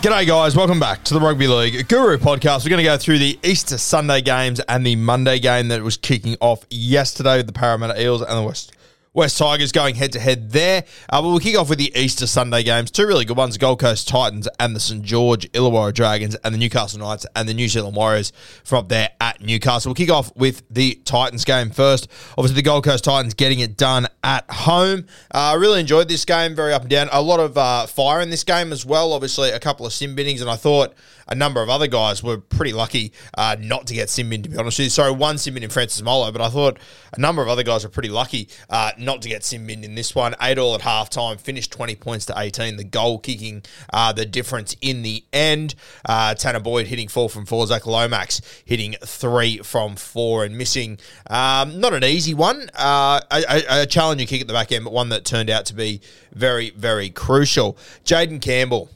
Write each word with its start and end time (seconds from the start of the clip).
G'day, 0.00 0.26
guys. 0.26 0.56
Welcome 0.56 0.80
back 0.80 1.04
to 1.04 1.12
the 1.12 1.20
Rugby 1.20 1.46
League 1.46 1.86
Guru 1.86 2.16
podcast. 2.16 2.64
We're 2.64 2.70
going 2.70 2.78
to 2.78 2.84
go 2.84 2.96
through 2.96 3.18
the 3.18 3.38
Easter 3.42 3.76
Sunday 3.76 4.22
games 4.22 4.58
and 4.60 4.86
the 4.86 4.96
Monday 4.96 5.38
game 5.38 5.68
that 5.68 5.82
was 5.82 5.98
kicking 5.98 6.38
off 6.40 6.64
yesterday 6.70 7.36
with 7.36 7.46
the 7.46 7.52
Parramatta 7.52 8.02
Eels 8.02 8.22
and 8.22 8.38
the 8.38 8.42
West. 8.42 8.72
West 9.12 9.36
Tigers 9.38 9.72
going 9.72 9.96
head 9.96 10.12
to 10.12 10.20
head 10.20 10.52
there. 10.52 10.84
Uh, 11.10 11.20
but 11.20 11.28
we'll 11.28 11.38
kick 11.38 11.58
off 11.58 11.68
with 11.68 11.78
the 11.78 11.92
Easter 11.94 12.26
Sunday 12.26 12.62
games. 12.62 12.90
Two 12.90 13.06
really 13.06 13.24
good 13.24 13.36
ones 13.36 13.58
Gold 13.58 13.80
Coast 13.80 14.08
Titans 14.08 14.48
and 14.58 14.74
the 14.74 14.80
St. 14.80 15.02
George 15.02 15.50
Illawarra 15.52 15.92
Dragons 15.92 16.34
and 16.36 16.54
the 16.54 16.58
Newcastle 16.58 17.00
Knights 17.00 17.26
and 17.34 17.48
the 17.48 17.54
New 17.54 17.68
Zealand 17.68 17.96
Warriors 17.96 18.32
from 18.64 18.78
up 18.78 18.88
there 18.88 19.10
at 19.20 19.42
Newcastle. 19.42 19.90
We'll 19.90 19.96
kick 19.96 20.10
off 20.10 20.34
with 20.36 20.62
the 20.70 20.94
Titans 21.04 21.44
game 21.44 21.70
first. 21.70 22.08
Obviously, 22.38 22.54
the 22.54 22.62
Gold 22.62 22.84
Coast 22.84 23.04
Titans 23.04 23.34
getting 23.34 23.60
it 23.60 23.76
done 23.76 24.06
at 24.22 24.50
home. 24.50 25.06
I 25.30 25.52
uh, 25.52 25.58
really 25.58 25.80
enjoyed 25.80 26.08
this 26.08 26.24
game, 26.24 26.54
very 26.54 26.72
up 26.72 26.82
and 26.82 26.90
down. 26.90 27.08
A 27.12 27.22
lot 27.22 27.40
of 27.40 27.56
uh, 27.56 27.86
fire 27.86 28.20
in 28.20 28.30
this 28.30 28.44
game 28.44 28.72
as 28.72 28.84
well. 28.84 29.12
Obviously, 29.12 29.50
a 29.50 29.60
couple 29.60 29.86
of 29.86 29.92
sin 29.92 30.14
binnings, 30.14 30.40
and 30.40 30.50
I 30.50 30.56
thought 30.56 30.94
a 31.30 31.34
number 31.34 31.62
of 31.62 31.70
other 31.70 31.86
guys 31.86 32.22
were 32.22 32.38
pretty 32.38 32.72
lucky 32.72 33.12
uh, 33.38 33.56
not 33.58 33.86
to 33.86 33.94
get 33.94 34.10
sin 34.10 34.28
bin, 34.28 34.42
to 34.42 34.48
be 34.48 34.56
honest 34.56 34.78
with 34.78 34.86
you. 34.86 34.90
Sorry, 34.90 35.12
one 35.12 35.38
sin 35.38 35.54
bin 35.54 35.62
in 35.62 35.70
Francis 35.70 36.02
Molo, 36.02 36.30
but 36.32 36.40
I 36.40 36.48
thought 36.48 36.78
a 37.16 37.20
number 37.20 37.40
of 37.40 37.48
other 37.48 37.62
guys 37.62 37.84
were 37.84 37.90
pretty 37.90 38.08
lucky 38.08 38.48
uh, 38.68 38.92
not 38.98 39.22
to 39.22 39.28
get 39.28 39.44
sin 39.44 39.66
bin 39.66 39.84
in 39.84 39.94
this 39.94 40.14
one. 40.14 40.34
Eight 40.42 40.58
all 40.58 40.74
at 40.74 40.80
halftime, 40.80 41.40
finished 41.40 41.70
20 41.70 41.94
points 41.96 42.26
to 42.26 42.34
18. 42.36 42.76
The 42.76 42.84
goal 42.84 43.18
kicking 43.18 43.62
uh, 43.92 44.12
the 44.12 44.26
difference 44.26 44.74
in 44.80 45.02
the 45.02 45.24
end. 45.32 45.74
Uh, 46.04 46.34
Tanah 46.34 46.62
Boyd 46.62 46.88
hitting 46.88 47.08
four 47.08 47.30
from 47.30 47.46
four. 47.46 47.66
Zach 47.66 47.86
Lomax 47.86 48.40
hitting 48.64 48.96
three 49.04 49.58
from 49.58 49.96
four 49.96 50.44
and 50.44 50.58
missing. 50.58 50.98
Um, 51.28 51.80
not 51.80 51.94
an 51.94 52.04
easy 52.04 52.34
one. 52.34 52.70
Uh, 52.74 53.20
a, 53.30 53.44
a, 53.48 53.82
a 53.82 53.86
challenging 54.10 54.26
kick 54.26 54.40
at 54.40 54.48
the 54.48 54.52
back 54.52 54.72
end, 54.72 54.84
but 54.84 54.92
one 54.92 55.10
that 55.10 55.24
turned 55.24 55.48
out 55.48 55.66
to 55.66 55.74
be 55.74 56.00
very, 56.32 56.70
very 56.70 57.10
crucial. 57.10 57.78
Jayden 58.04 58.42
Campbell. 58.42 58.90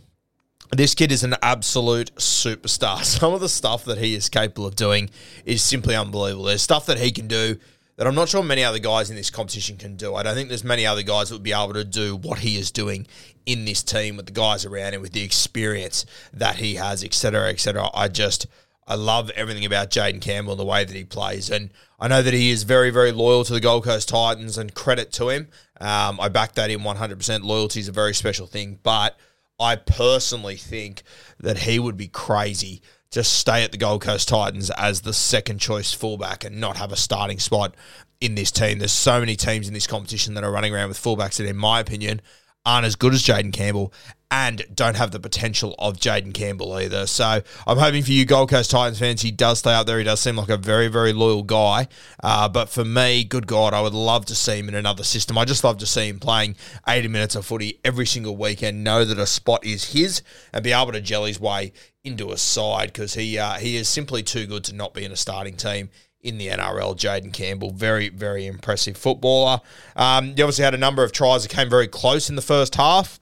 This 0.72 0.96
kid 0.96 1.12
is 1.12 1.22
an 1.22 1.36
absolute 1.40 2.12
superstar. 2.16 3.04
Some 3.04 3.32
of 3.32 3.40
the 3.40 3.48
stuff 3.48 3.84
that 3.84 3.98
he 3.98 4.14
is 4.14 4.28
capable 4.28 4.66
of 4.66 4.74
doing 4.74 5.10
is 5.44 5.62
simply 5.62 5.94
unbelievable. 5.94 6.44
There's 6.46 6.62
stuff 6.62 6.86
that 6.86 6.98
he 6.98 7.12
can 7.12 7.28
do 7.28 7.58
that 7.96 8.08
I'm 8.08 8.16
not 8.16 8.28
sure 8.28 8.42
many 8.42 8.64
other 8.64 8.80
guys 8.80 9.08
in 9.08 9.14
this 9.14 9.30
competition 9.30 9.76
can 9.76 9.94
do. 9.94 10.16
I 10.16 10.24
don't 10.24 10.34
think 10.34 10.48
there's 10.48 10.64
many 10.64 10.84
other 10.84 11.04
guys 11.04 11.28
that 11.28 11.36
would 11.36 11.44
be 11.44 11.52
able 11.52 11.74
to 11.74 11.84
do 11.84 12.16
what 12.16 12.40
he 12.40 12.58
is 12.58 12.72
doing 12.72 13.06
in 13.46 13.66
this 13.66 13.84
team 13.84 14.16
with 14.16 14.26
the 14.26 14.32
guys 14.32 14.64
around 14.64 14.94
him, 14.94 15.00
with 15.00 15.12
the 15.12 15.22
experience 15.22 16.04
that 16.32 16.56
he 16.56 16.74
has, 16.74 17.04
etc., 17.04 17.50
etc. 17.50 17.88
I 17.94 18.08
just 18.08 18.48
I 18.86 18.96
love 18.96 19.30
everything 19.30 19.64
about 19.64 19.90
Jayden 19.90 20.20
Campbell 20.20 20.52
and 20.52 20.60
the 20.60 20.64
way 20.64 20.84
that 20.84 20.94
he 20.94 21.04
plays, 21.04 21.50
and 21.50 21.70
I 21.98 22.08
know 22.08 22.22
that 22.22 22.34
he 22.34 22.50
is 22.50 22.64
very, 22.64 22.90
very 22.90 23.12
loyal 23.12 23.44
to 23.44 23.52
the 23.52 23.60
Gold 23.60 23.84
Coast 23.84 24.08
Titans, 24.08 24.58
and 24.58 24.74
credit 24.74 25.12
to 25.12 25.30
him. 25.30 25.48
Um, 25.80 26.20
I 26.20 26.28
back 26.28 26.54
that 26.54 26.70
in 26.70 26.80
100%. 26.80 27.44
Loyalty 27.44 27.80
is 27.80 27.88
a 27.88 27.92
very 27.92 28.14
special 28.14 28.46
thing, 28.46 28.78
but 28.82 29.18
I 29.58 29.76
personally 29.76 30.56
think 30.56 31.02
that 31.38 31.58
he 31.58 31.78
would 31.78 31.96
be 31.96 32.08
crazy 32.08 32.82
to 33.10 33.22
stay 33.22 33.62
at 33.62 33.70
the 33.70 33.78
Gold 33.78 34.02
Coast 34.02 34.28
Titans 34.28 34.70
as 34.70 35.02
the 35.02 35.12
second 35.12 35.60
choice 35.60 35.92
fullback 35.92 36.44
and 36.44 36.60
not 36.60 36.76
have 36.76 36.90
a 36.90 36.96
starting 36.96 37.38
spot 37.38 37.74
in 38.20 38.34
this 38.34 38.50
team. 38.50 38.80
There's 38.80 38.92
so 38.92 39.20
many 39.20 39.36
teams 39.36 39.68
in 39.68 39.74
this 39.74 39.86
competition 39.86 40.34
that 40.34 40.42
are 40.42 40.50
running 40.50 40.74
around 40.74 40.88
with 40.88 40.98
fullbacks 41.00 41.36
that, 41.36 41.46
in 41.46 41.56
my 41.56 41.78
opinion, 41.78 42.20
aren't 42.66 42.86
as 42.86 42.96
good 42.96 43.14
as 43.14 43.22
Jayden 43.22 43.52
Campbell 43.52 43.92
and 44.30 44.64
don't 44.74 44.96
have 44.96 45.12
the 45.12 45.20
potential 45.20 45.76
of 45.78 45.96
Jayden 45.96 46.34
Campbell 46.34 46.72
either. 46.74 47.06
So 47.06 47.40
I'm 47.66 47.78
hoping 47.78 48.02
for 48.02 48.10
you 48.10 48.24
Gold 48.24 48.50
Coast 48.50 48.70
Titans 48.70 48.98
fans, 48.98 49.22
he 49.22 49.30
does 49.30 49.60
stay 49.60 49.72
up 49.72 49.86
there. 49.86 49.98
He 49.98 50.04
does 50.04 50.18
seem 50.18 50.34
like 50.34 50.48
a 50.48 50.56
very, 50.56 50.88
very 50.88 51.12
loyal 51.12 51.44
guy. 51.44 51.86
Uh, 52.22 52.48
but 52.48 52.68
for 52.68 52.84
me, 52.84 53.22
good 53.22 53.46
God, 53.46 53.74
I 53.74 53.80
would 53.80 53.92
love 53.92 54.26
to 54.26 54.34
see 54.34 54.58
him 54.58 54.68
in 54.68 54.74
another 54.74 55.04
system. 55.04 55.38
I 55.38 55.44
just 55.44 55.62
love 55.62 55.78
to 55.78 55.86
see 55.86 56.08
him 56.08 56.18
playing 56.18 56.56
80 56.88 57.08
minutes 57.08 57.36
of 57.36 57.46
footy 57.46 57.78
every 57.84 58.06
single 58.06 58.36
weekend, 58.36 58.82
know 58.82 59.04
that 59.04 59.18
a 59.18 59.26
spot 59.26 59.64
is 59.64 59.92
his, 59.92 60.22
and 60.52 60.64
be 60.64 60.72
able 60.72 60.92
to 60.92 61.00
gel 61.00 61.26
his 61.26 61.38
way 61.38 61.72
into 62.02 62.32
a 62.32 62.36
side 62.36 62.92
because 62.92 63.14
he 63.14 63.38
uh, 63.38 63.54
he 63.54 63.76
is 63.76 63.88
simply 63.88 64.22
too 64.22 64.46
good 64.46 64.64
to 64.64 64.74
not 64.74 64.92
be 64.92 65.04
in 65.04 65.12
a 65.12 65.16
starting 65.16 65.56
team 65.56 65.88
in 66.24 66.38
the 66.38 66.48
NRL. 66.48 66.96
Jayden 66.96 67.32
Campbell, 67.32 67.70
very, 67.70 68.08
very 68.08 68.46
impressive 68.46 68.96
footballer. 68.96 69.60
Um, 69.94 70.34
he 70.34 70.42
obviously 70.42 70.64
had 70.64 70.74
a 70.74 70.78
number 70.78 71.04
of 71.04 71.12
tries 71.12 71.42
that 71.44 71.50
came 71.50 71.70
very 71.70 71.86
close 71.86 72.28
in 72.28 72.36
the 72.36 72.42
first 72.42 72.74
half. 72.74 73.20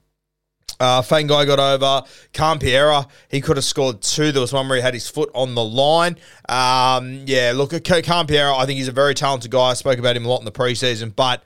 Uh, 0.81 1.03
Feagai 1.03 1.47
got 1.47 1.61
over. 1.61 2.03
Khan-Pereira, 2.33 3.07
he 3.29 3.41
could 3.41 3.57
have 3.57 3.65
scored 3.65 4.01
two. 4.01 4.33
There 4.33 4.41
was 4.41 4.53
one 4.53 4.69
where 4.69 4.77
he 4.77 4.83
had 4.83 4.95
his 4.95 5.09
foot 5.09 5.31
on 5.35 5.55
the 5.55 5.65
line. 5.65 6.17
Um, 6.49 7.23
yeah, 7.27 7.53
look, 7.55 7.71
Khan-Pereira, 7.85 8.57
I 8.57 8.67
think 8.67 8.79
he's 8.79 8.89
a 8.89 8.93
very 8.93 9.15
talented 9.15 9.51
guy. 9.51 9.71
I 9.71 9.75
spoke 9.75 9.99
about 9.99 10.17
him 10.17 10.25
a 10.25 10.29
lot 10.29 10.41
in 10.41 10.45
the 10.45 10.53
preseason, 10.53 11.15
but 11.15 11.45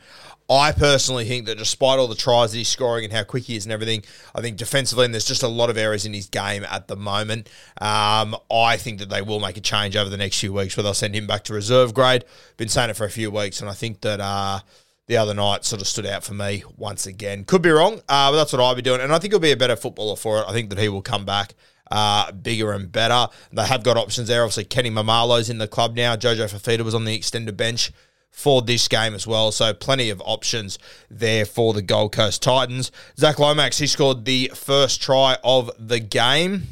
I 0.48 0.72
personally 0.72 1.24
think 1.24 1.46
that 1.46 1.58
despite 1.58 1.98
all 1.98 2.06
the 2.06 2.14
tries 2.14 2.52
that 2.52 2.58
he's 2.58 2.68
scoring 2.68 3.04
and 3.04 3.12
how 3.12 3.24
quick 3.24 3.44
he 3.44 3.56
is 3.56 3.64
and 3.64 3.72
everything, 3.72 4.04
I 4.34 4.40
think 4.40 4.56
defensively, 4.56 5.04
and 5.04 5.12
there's 5.12 5.24
just 5.24 5.42
a 5.42 5.48
lot 5.48 5.70
of 5.70 5.76
errors 5.76 6.06
in 6.06 6.14
his 6.14 6.28
game 6.28 6.64
at 6.64 6.86
the 6.86 6.96
moment. 6.96 7.48
Um, 7.80 8.36
I 8.50 8.76
think 8.76 9.00
that 9.00 9.08
they 9.08 9.22
will 9.22 9.40
make 9.40 9.56
a 9.56 9.60
change 9.60 9.96
over 9.96 10.08
the 10.08 10.16
next 10.16 10.38
few 10.38 10.52
weeks 10.52 10.76
where 10.76 10.84
they'll 10.84 10.94
send 10.94 11.16
him 11.16 11.26
back 11.26 11.44
to 11.44 11.54
reserve 11.54 11.94
grade. 11.94 12.24
Been 12.56 12.68
saying 12.68 12.90
it 12.90 12.96
for 12.96 13.04
a 13.04 13.10
few 13.10 13.30
weeks, 13.30 13.60
and 13.60 13.68
I 13.70 13.74
think 13.74 14.00
that. 14.02 14.20
Uh, 14.20 14.60
the 15.08 15.16
other 15.16 15.34
night 15.34 15.64
sort 15.64 15.80
of 15.80 15.86
stood 15.86 16.04
out 16.04 16.24
for 16.24 16.34
me 16.34 16.64
once 16.76 17.06
again. 17.06 17.44
Could 17.44 17.62
be 17.62 17.70
wrong, 17.70 18.00
uh, 18.08 18.32
but 18.32 18.32
that's 18.32 18.52
what 18.52 18.60
I'll 18.60 18.74
be 18.74 18.82
doing. 18.82 19.00
And 19.00 19.12
I 19.12 19.20
think 19.20 19.32
he'll 19.32 19.38
be 19.38 19.52
a 19.52 19.56
better 19.56 19.76
footballer 19.76 20.16
for 20.16 20.40
it. 20.40 20.46
I 20.48 20.52
think 20.52 20.68
that 20.70 20.80
he 20.80 20.88
will 20.88 21.00
come 21.00 21.24
back 21.24 21.54
uh, 21.90 22.32
bigger 22.32 22.72
and 22.72 22.90
better. 22.90 23.28
They 23.52 23.66
have 23.66 23.84
got 23.84 23.96
options 23.96 24.28
there. 24.28 24.42
Obviously, 24.42 24.64
Kenny 24.64 24.90
Mamalo's 24.90 25.48
in 25.48 25.58
the 25.58 25.68
club 25.68 25.94
now. 25.94 26.16
Jojo 26.16 26.52
Fifita 26.52 26.80
was 26.80 26.94
on 26.94 27.04
the 27.04 27.14
extended 27.14 27.56
bench 27.56 27.92
for 28.30 28.62
this 28.62 28.86
game 28.86 29.14
as 29.14 29.26
well. 29.26 29.50
So 29.50 29.72
plenty 29.72 30.10
of 30.10 30.22
options 30.24 30.78
there 31.10 31.46
for 31.46 31.72
the 31.72 31.82
Gold 31.82 32.12
Coast 32.12 32.42
Titans. 32.42 32.92
Zach 33.18 33.38
Lomax, 33.38 33.78
he 33.78 33.86
scored 33.86 34.24
the 34.24 34.50
first 34.54 35.02
try 35.02 35.36
of 35.42 35.70
the 35.78 36.00
game. 36.00 36.64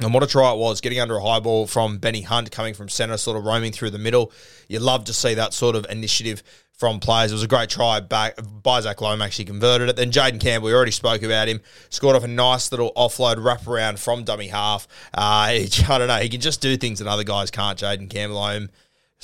And 0.00 0.12
what 0.12 0.24
a 0.24 0.26
try 0.26 0.52
it 0.52 0.58
was, 0.58 0.80
getting 0.80 0.98
under 0.98 1.16
a 1.16 1.22
high 1.22 1.38
ball 1.38 1.68
from 1.68 1.98
Benny 1.98 2.22
Hunt 2.22 2.50
coming 2.50 2.74
from 2.74 2.88
centre, 2.88 3.16
sort 3.16 3.36
of 3.36 3.44
roaming 3.44 3.70
through 3.70 3.90
the 3.90 3.98
middle. 3.98 4.32
You 4.66 4.80
love 4.80 5.04
to 5.04 5.12
see 5.12 5.34
that 5.34 5.52
sort 5.54 5.76
of 5.76 5.86
initiative 5.88 6.42
from 6.72 6.98
players. 6.98 7.30
It 7.30 7.34
was 7.34 7.44
a 7.44 7.48
great 7.48 7.70
try 7.70 8.00
back 8.00 8.38
by 8.62 8.80
Zach 8.80 9.00
Lomax. 9.00 9.36
He 9.36 9.44
converted 9.44 9.88
it. 9.88 9.96
Then 9.96 10.10
Jayden 10.10 10.40
Campbell, 10.40 10.66
we 10.66 10.74
already 10.74 10.90
spoke 10.90 11.22
about 11.22 11.48
him, 11.48 11.60
scored 11.90 12.16
off 12.16 12.24
a 12.24 12.28
nice 12.28 12.72
little 12.72 12.92
offload 12.96 13.36
wraparound 13.36 13.98
from 13.98 14.24
dummy 14.24 14.48
half. 14.48 14.88
Uh, 15.14 15.18
I 15.18 15.68
don't 15.86 16.08
know. 16.08 16.16
He 16.16 16.28
can 16.28 16.40
just 16.40 16.60
do 16.60 16.76
things 16.76 16.98
that 16.98 17.08
other 17.08 17.24
guys 17.24 17.50
can't, 17.50 17.78
Jayden 17.78 18.10
Campbell. 18.10 18.38
I'm 18.38 18.70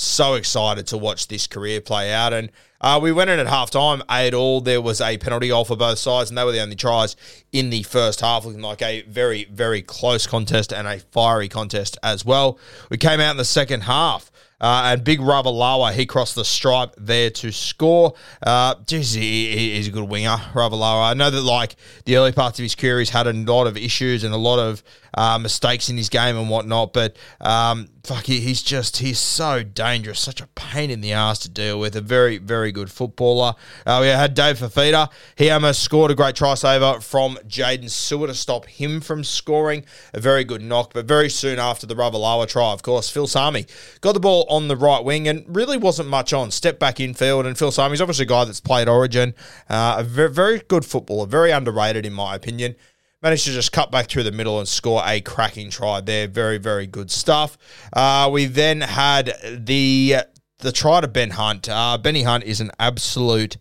so 0.02 0.35
excited 0.35 0.87
to 0.88 0.97
watch 0.97 1.29
this 1.29 1.47
career 1.47 1.81
play 1.81 2.12
out. 2.12 2.32
And 2.32 2.50
uh, 2.81 2.99
we 3.02 3.12
went 3.12 3.29
in 3.31 3.38
at 3.38 3.47
half 3.47 3.70
time, 3.70 4.02
eight 4.11 4.32
all. 4.32 4.61
There 4.61 4.81
was 4.81 5.00
a 5.00 5.19
penalty 5.19 5.49
goal 5.49 5.64
for 5.64 5.76
both 5.76 5.99
sides, 5.99 6.31
and 6.31 6.38
they 6.38 6.44
were 6.44 6.52
the 6.52 6.61
only 6.61 6.76
tries 6.76 7.14
in 7.52 7.70
the 7.70 7.82
first 7.82 8.20
half, 8.20 8.44
looking 8.44 8.62
like 8.62 8.81
a 8.81 9.02
very, 9.02 9.44
very 9.44 9.82
close 9.82 10.26
contest 10.26 10.73
and 10.73 10.88
a 10.88 10.99
fiery 10.99 11.49
contest 11.49 11.99
as 12.02 12.25
well. 12.25 12.58
We 12.88 12.97
came 12.97 13.20
out 13.20 13.32
in 13.32 13.37
the 13.37 13.44
second 13.44 13.82
half. 13.82 14.31
Uh, 14.62 14.93
and 14.93 15.05
big 15.05 15.20
Ravalawa, 15.20 15.94
he 15.94 16.05
crossed 16.05 16.35
the 16.35 16.44
stripe 16.44 16.94
there 16.99 17.31
to 17.31 17.50
score. 17.50 18.12
Uh, 18.43 18.75
geez, 18.87 19.14
he, 19.14 19.75
he's 19.75 19.88
a 19.88 19.91
good 19.91 20.06
winger, 20.06 20.37
Ravalawa. 20.52 21.11
I 21.11 21.14
know 21.14 21.31
that 21.31 21.41
like 21.41 21.76
the 22.05 22.19
early 22.19 22.32
parts 22.32 22.58
of 22.58 22.64
his 22.64 22.75
career, 22.75 22.99
he's 22.99 23.08
had 23.08 23.26
a 23.26 23.32
lot 23.32 23.67
of 23.67 23.79
issues 23.79 24.23
and 24.23 24.35
a 24.35 24.37
lot 24.37 24.58
of 24.58 24.82
uh, 25.14 25.38
mistakes 25.38 25.88
in 25.88 25.96
his 25.96 26.08
game 26.08 26.36
and 26.36 26.48
whatnot. 26.48 26.92
But 26.92 27.16
um, 27.40 27.88
fuck, 28.04 28.24
he, 28.24 28.40
he's 28.40 28.62
just 28.62 28.98
he's 28.98 29.18
so 29.18 29.62
dangerous, 29.62 30.20
such 30.20 30.40
a 30.40 30.46
pain 30.48 30.90
in 30.90 31.00
the 31.00 31.12
ass 31.12 31.38
to 31.40 31.48
deal 31.48 31.78
with. 31.78 31.96
A 31.96 32.00
very 32.00 32.38
very 32.38 32.72
good 32.72 32.90
footballer. 32.90 33.54
Uh, 33.86 33.98
we 34.02 34.08
had 34.08 34.34
Dave 34.34 34.58
Fifita. 34.58 35.10
He 35.36 35.50
almost 35.50 35.82
scored 35.82 36.10
a 36.10 36.14
great 36.14 36.34
try 36.34 36.54
saver 36.54 37.00
from 37.00 37.36
Jaydn 37.46 37.84
Su'A 37.84 38.26
to 38.26 38.34
stop 38.34 38.66
him 38.66 39.00
from 39.00 39.24
scoring. 39.24 39.84
A 40.14 40.20
very 40.20 40.44
good 40.44 40.62
knock, 40.62 40.92
but 40.94 41.06
very 41.06 41.28
soon 41.28 41.58
after 41.58 41.86
the 41.86 41.94
Ravalawa 41.94 42.48
try, 42.48 42.72
of 42.72 42.82
course, 42.82 43.10
Phil 43.10 43.26
Sami 43.26 43.66
got 44.00 44.12
the 44.12 44.20
ball 44.20 44.46
on 44.48 44.68
the 44.68 44.76
right 44.76 45.04
wing 45.04 45.28
and 45.28 45.44
really 45.48 45.76
wasn't 45.76 46.08
much 46.08 46.32
on. 46.32 46.50
Step 46.50 46.78
back 46.78 47.00
infield, 47.00 47.46
and 47.46 47.56
Phil 47.56 47.72
Sami's 47.72 48.00
obviously 48.00 48.24
a 48.24 48.28
guy 48.28 48.44
that's 48.44 48.60
played 48.60 48.88
Origin. 48.88 49.34
Uh, 49.68 49.96
a 49.98 50.04
very, 50.04 50.30
very 50.30 50.58
good 50.60 50.84
footballer, 50.84 51.26
very 51.26 51.50
underrated 51.50 52.06
in 52.06 52.12
my 52.12 52.34
opinion 52.34 52.76
managed 53.22 53.44
to 53.44 53.52
just 53.52 53.72
cut 53.72 53.90
back 53.90 54.08
through 54.08 54.22
the 54.22 54.32
middle 54.32 54.58
and 54.58 54.69
score 54.69 55.02
a 55.05 55.20
cracking 55.20 55.70
try 55.70 56.00
there. 56.00 56.26
Very, 56.26 56.58
very 56.58 56.87
good 56.87 57.11
stuff. 57.11 57.58
Uh, 57.93 58.28
we 58.32 58.46
then 58.46 58.81
had 58.81 59.34
the 59.67 60.17
the 60.58 60.72
try 60.72 61.00
to 61.00 61.08
Ben 61.08 61.31
Hunt. 61.31 61.69
Uh, 61.69 61.96
Benny 61.99 62.22
Hunt 62.22 62.44
is 62.44 62.61
an 62.61 62.70
absolute 62.78 63.56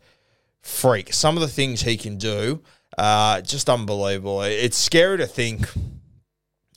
freak. 0.61 1.13
Some 1.13 1.37
of 1.37 1.41
the 1.41 1.47
things 1.47 1.81
he 1.81 1.97
can 1.97 2.17
do, 2.17 2.61
uh, 2.97 3.41
just 3.41 3.69
unbelievable. 3.69 4.41
It's 4.41 4.77
scary 4.77 5.17
to 5.17 5.27
think, 5.27 5.71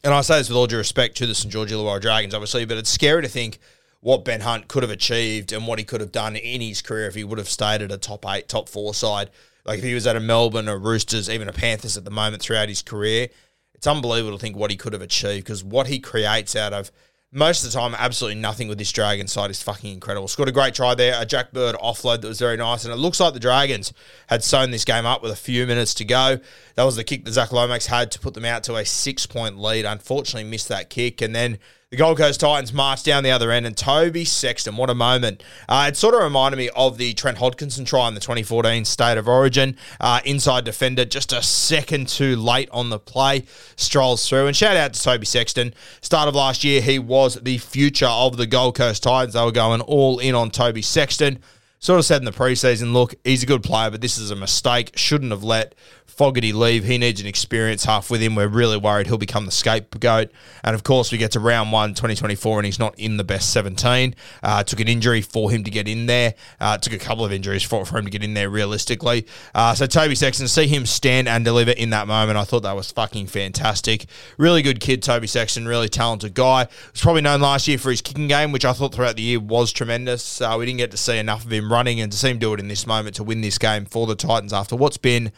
and 0.05 0.15
I 0.15 0.21
say 0.21 0.39
this 0.39 0.49
with 0.49 0.57
all 0.57 0.67
due 0.67 0.77
respect 0.77 1.17
to 1.19 1.27
the 1.27 1.35
St 1.35 1.53
George 1.53 1.73
Illawarra 1.73 2.01
Dragons, 2.01 2.35
obviously, 2.35 2.65
but 2.65 2.79
it's 2.79 2.91
scary 2.91 3.23
to 3.23 3.29
think 3.29 3.59
what 4.01 4.25
Ben 4.25 4.41
Hunt 4.41 4.69
could 4.69 4.83
have 4.83 4.91
achieved 4.91 5.53
and 5.53 5.67
what 5.67 5.79
he 5.79 5.85
could 5.85 6.01
have 6.01 6.13
done 6.13 6.35
in 6.37 6.61
his 6.61 6.83
career 6.83 7.07
if 7.07 7.15
he 7.15 7.25
would 7.25 7.39
have 7.39 7.49
stayed 7.49 7.83
at 7.83 7.93
a 7.93 7.99
top 7.99 8.25
eight, 8.29 8.49
top 8.49 8.69
four 8.69 8.95
side. 8.95 9.31
Like 9.65 9.79
if 9.79 9.85
he 9.85 9.95
was 9.95 10.07
at 10.07 10.17
a 10.17 10.21
Melbourne 10.21 10.69
or 10.69 10.79
Roosters, 10.79 11.31
even 11.31 11.49
a 11.49 11.53
Panthers 11.53 11.97
at 11.97 12.05
the 12.05 12.11
moment 12.11 12.43
throughout 12.43 12.69
his 12.69 12.83
career, 12.83 13.29
it's 13.75 13.87
unbelievable 13.87 14.37
to 14.37 14.41
think 14.41 14.57
what 14.57 14.71
he 14.71 14.77
could 14.77 14.93
have 14.93 15.03
achieved 15.03 15.45
because 15.45 15.63
what 15.63 15.87
he 15.87 15.99
creates 15.99 16.57
out 16.57 16.73
of 16.73 16.91
most 17.35 17.65
of 17.65 17.73
the 17.73 17.79
time, 17.79 17.95
absolutely 17.99 18.39
nothing 18.39 18.69
with 18.69 18.77
this 18.77 18.93
Dragon 18.93 19.27
side 19.27 19.51
is 19.51 19.63
fucking 19.63 19.91
incredible. 19.91 20.29
Scored 20.29 20.51
a 20.51 20.53
great 20.53 20.75
try 20.75 20.95
there, 20.95 21.15
a 21.21 21.25
Jack 21.25 21.51
Bird 21.53 21.75
offload 21.77 22.21
that 22.21 22.29
was 22.29 22.39
very 22.39 22.59
nice, 22.59 22.85
and 22.85 22.93
it 22.93 22.99
looks 22.99 23.21
like 23.21 23.33
the 23.33 23.41
Dragons 23.41 23.95
had 24.27 24.45
sewn 24.45 24.71
this 24.71 24.85
game 24.85 25.07
up 25.07 25.23
with 25.23 25.33
a 25.33 25.37
few 25.37 25.67
minutes 25.67 25.95
to 25.95 26.05
go. 26.05 26.39
That 26.75 26.85
was 26.85 26.97
the 26.97 27.05
kick 27.05 27.25
that 27.25 27.33
Zach 27.33 27.51
Lomax 27.51 27.87
had 27.87 28.11
to 28.13 28.21
put 28.21 28.35
them 28.35 28.45
out 28.45 28.65
to 28.65 28.77
a 28.77 28.85
six 28.85 29.25
point 29.25 29.57
lead. 29.57 29.87
Unfortunately, 29.87 30.49
missed 30.49 30.69
that 30.69 30.91
kick, 30.91 31.23
and 31.23 31.35
then 31.35 31.59
the 31.93 31.99
Gold 31.99 32.17
Coast 32.17 32.41
Titans 32.41 32.73
marched 32.73 33.05
down 33.05 33.23
the 33.23 33.31
other 33.31 33.51
end, 33.51 33.67
and 33.67 33.77
Toby 33.77 34.25
Sexton, 34.25 34.79
what 34.79 34.89
a 34.89 34.95
moment. 34.95 35.43
Uh, 35.69 35.85
it 35.91 35.97
sort 35.99 36.15
of 36.15 36.23
reminded 36.23 36.57
me 36.57 36.71
of 36.75 36.97
the 36.97 37.13
Trent 37.13 37.37
Hodkinson 37.37 37.85
try 37.85 38.09
in 38.09 38.15
the 38.15 38.21
2014 38.21 38.87
State 38.87 39.19
of 39.19 39.29
Origin. 39.29 39.77
Uh, 40.01 40.21
inside 40.25 40.65
defender, 40.65 41.05
just 41.05 41.35
a 41.35 41.43
second 41.43 42.09
too 42.09 42.35
late 42.35 42.71
on 42.73 42.89
the 42.89 42.99
play, 42.99 43.45
strolls 43.77 44.27
through. 44.27 44.47
And 44.47 44.57
shout 44.57 44.75
out 44.75 44.95
to 44.95 45.03
Toby 45.03 45.27
Sexton. 45.27 45.75
Start 46.01 46.29
of 46.29 46.35
last 46.35 46.65
year, 46.65 46.81
he 46.81 46.99
was 46.99 47.35
the 47.35 47.59
future 47.59 48.07
of 48.07 48.39
the 48.39 48.47
Gold 48.47 48.75
Coast 48.75 49.03
Titans. 49.03 49.35
They 49.35 49.45
were 49.45 49.53
going 49.53 49.83
all 49.83 50.19
in 50.19 50.35
on 50.35 50.51
Toby 50.51 50.81
Sexton. 50.81 51.41
Sort 51.79 51.99
of 51.99 52.07
said 52.07 52.23
in 52.23 52.25
the 52.25 52.33
preseason, 52.33 52.95
look, 52.95 53.17
he's 53.23 53.43
a 53.43 53.47
good 53.47 53.63
player, 53.63 53.91
but 53.91 54.01
this 54.01 54.17
is 54.17 54.31
a 54.31 54.37
mistake. 54.37 54.93
Shouldn't 54.97 55.31
have 55.31 55.45
let 55.45 55.75
Fogarty 56.13 56.53
leave. 56.53 56.85
He 56.85 56.99
needs 56.99 57.21
an 57.21 57.27
experience 57.27 57.85
half 57.85 58.11
with 58.11 58.21
him. 58.21 58.35
We're 58.35 58.47
really 58.47 58.77
worried 58.77 59.07
he'll 59.07 59.17
become 59.17 59.47
the 59.47 59.53
scapegoat. 59.53 60.31
And 60.63 60.75
of 60.75 60.85
course, 60.85 61.11
we 61.11 61.17
get 61.17 61.33
to 61.33 61.41
round 61.41 61.73
one, 61.73 61.91
2024, 61.91 62.59
and 62.59 62.67
he's 62.67 62.79
not 62.79 62.99
in 62.99 63.17
the 63.17 63.25
best 63.25 63.51
17. 63.53 64.15
Uh, 64.43 64.63
took 64.63 64.81
an 64.81 64.89
injury 64.89 65.23
for 65.23 65.51
him 65.51 65.65
to 65.65 65.71
get 65.71 65.89
in 65.89 66.07
there. 66.07 66.35
Uh, 66.61 66.77
took 66.77 66.93
a 66.93 66.99
couple 66.99 67.25
of 67.25 67.33
injuries 67.33 67.63
for, 67.63 67.87
for 67.87 67.99
him 67.99 68.05
to 68.05 68.11
get 68.11 68.23
in 68.23 68.35
there 68.35 68.51
realistically. 68.51 69.27
Uh, 69.55 69.75
so 69.75 69.87
Toby 69.87 70.15
Sexton, 70.15 70.49
see 70.49 70.67
him 70.67 70.85
stand 70.85 71.29
and 71.29 71.45
deliver 71.45 71.71
in 71.71 71.91
that 71.91 72.07
moment. 72.07 72.37
I 72.37 72.45
thought 72.45 72.63
that 72.65 72.77
was 72.77 72.93
fucking 72.93 73.29
fantastic. 73.29 74.05
Really 74.37 74.61
good 74.61 74.81
kid, 74.81 75.03
Toby 75.03 75.27
Sexton. 75.27 75.67
Really 75.67 75.89
talented 75.89 76.35
guy. 76.35 76.69
Was 76.93 77.01
probably 77.01 77.23
known 77.23 77.41
last 77.41 77.67
year 77.67 77.79
for 77.79 77.91
his 77.91 78.03
kicking 78.03 78.29
game, 78.29 78.53
which 78.53 78.67
I 78.67 78.75
thought 78.75 78.95
throughout 78.95 79.17
the 79.17 79.23
year 79.23 79.41
was 79.41 79.73
tremendous. 79.73 80.41
Uh, 80.43 80.57
we 80.59 80.67
didn't 80.67 80.79
get 80.79 80.91
to 80.91 80.99
see 80.99 81.17
enough 81.17 81.47
of 81.47 81.53
him 81.53 81.73
running 81.73 82.01
and 82.01 82.13
to 82.13 82.19
see 82.19 82.31
him 82.31 82.39
do 82.39 82.53
it 82.53 82.61
in 82.61 82.69
this 82.69 82.87
moment 82.87 83.17
to 83.17 83.25
win 83.25 83.41
this 83.41 83.57
game 83.57 83.87
for 83.87 84.07
the 84.07 84.15
Titans 84.15 84.53
after 84.53 84.77
what's 84.77 84.99
been 84.99 85.33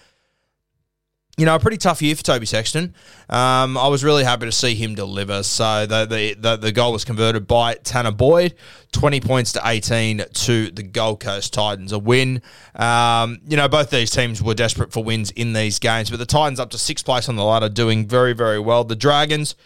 you 1.36 1.44
know, 1.44 1.54
a 1.56 1.58
pretty 1.58 1.78
tough 1.78 2.00
year 2.00 2.14
for 2.14 2.22
Toby 2.22 2.46
Sexton. 2.46 2.94
Um, 3.28 3.76
I 3.76 3.88
was 3.88 4.04
really 4.04 4.22
happy 4.22 4.46
to 4.46 4.52
see 4.52 4.75
him 4.75 4.94
deliver. 4.94 5.42
So 5.42 5.84
the, 5.84 6.06
the, 6.06 6.34
the 6.34 6.56
the 6.56 6.72
goal 6.72 6.92
was 6.92 7.04
converted 7.04 7.48
by 7.48 7.75
Tanah 7.75 8.16
Boyd, 8.16 8.54
twenty 8.92 9.20
points 9.20 9.52
to 9.52 9.62
eighteen 9.64 10.22
to 10.32 10.70
the 10.70 10.82
Gold 10.84 11.20
Coast 11.20 11.52
Titans, 11.52 11.90
a 11.90 11.98
win. 11.98 12.40
Um, 12.76 13.40
you 13.48 13.56
know, 13.56 13.69
both 13.69 13.90
these 13.90 14.10
teams 14.10 14.42
were 14.42 14.54
desperate 14.54 14.92
for 14.92 15.02
wins 15.02 15.32
in 15.32 15.54
these 15.54 15.78
games, 15.78 16.10
but 16.10 16.19
the 16.19 16.26
Titans 16.26 16.60
up 16.60 16.70
to 16.70 16.78
sixth 16.78 17.04
place 17.04 17.28
on 17.28 17.34
the 17.34 17.44
ladder, 17.44 17.69
doing 17.69 18.06
very 18.06 18.32
very 18.32 18.60
well. 18.60 18.84
The 18.84 18.96
Dragons 18.96 19.56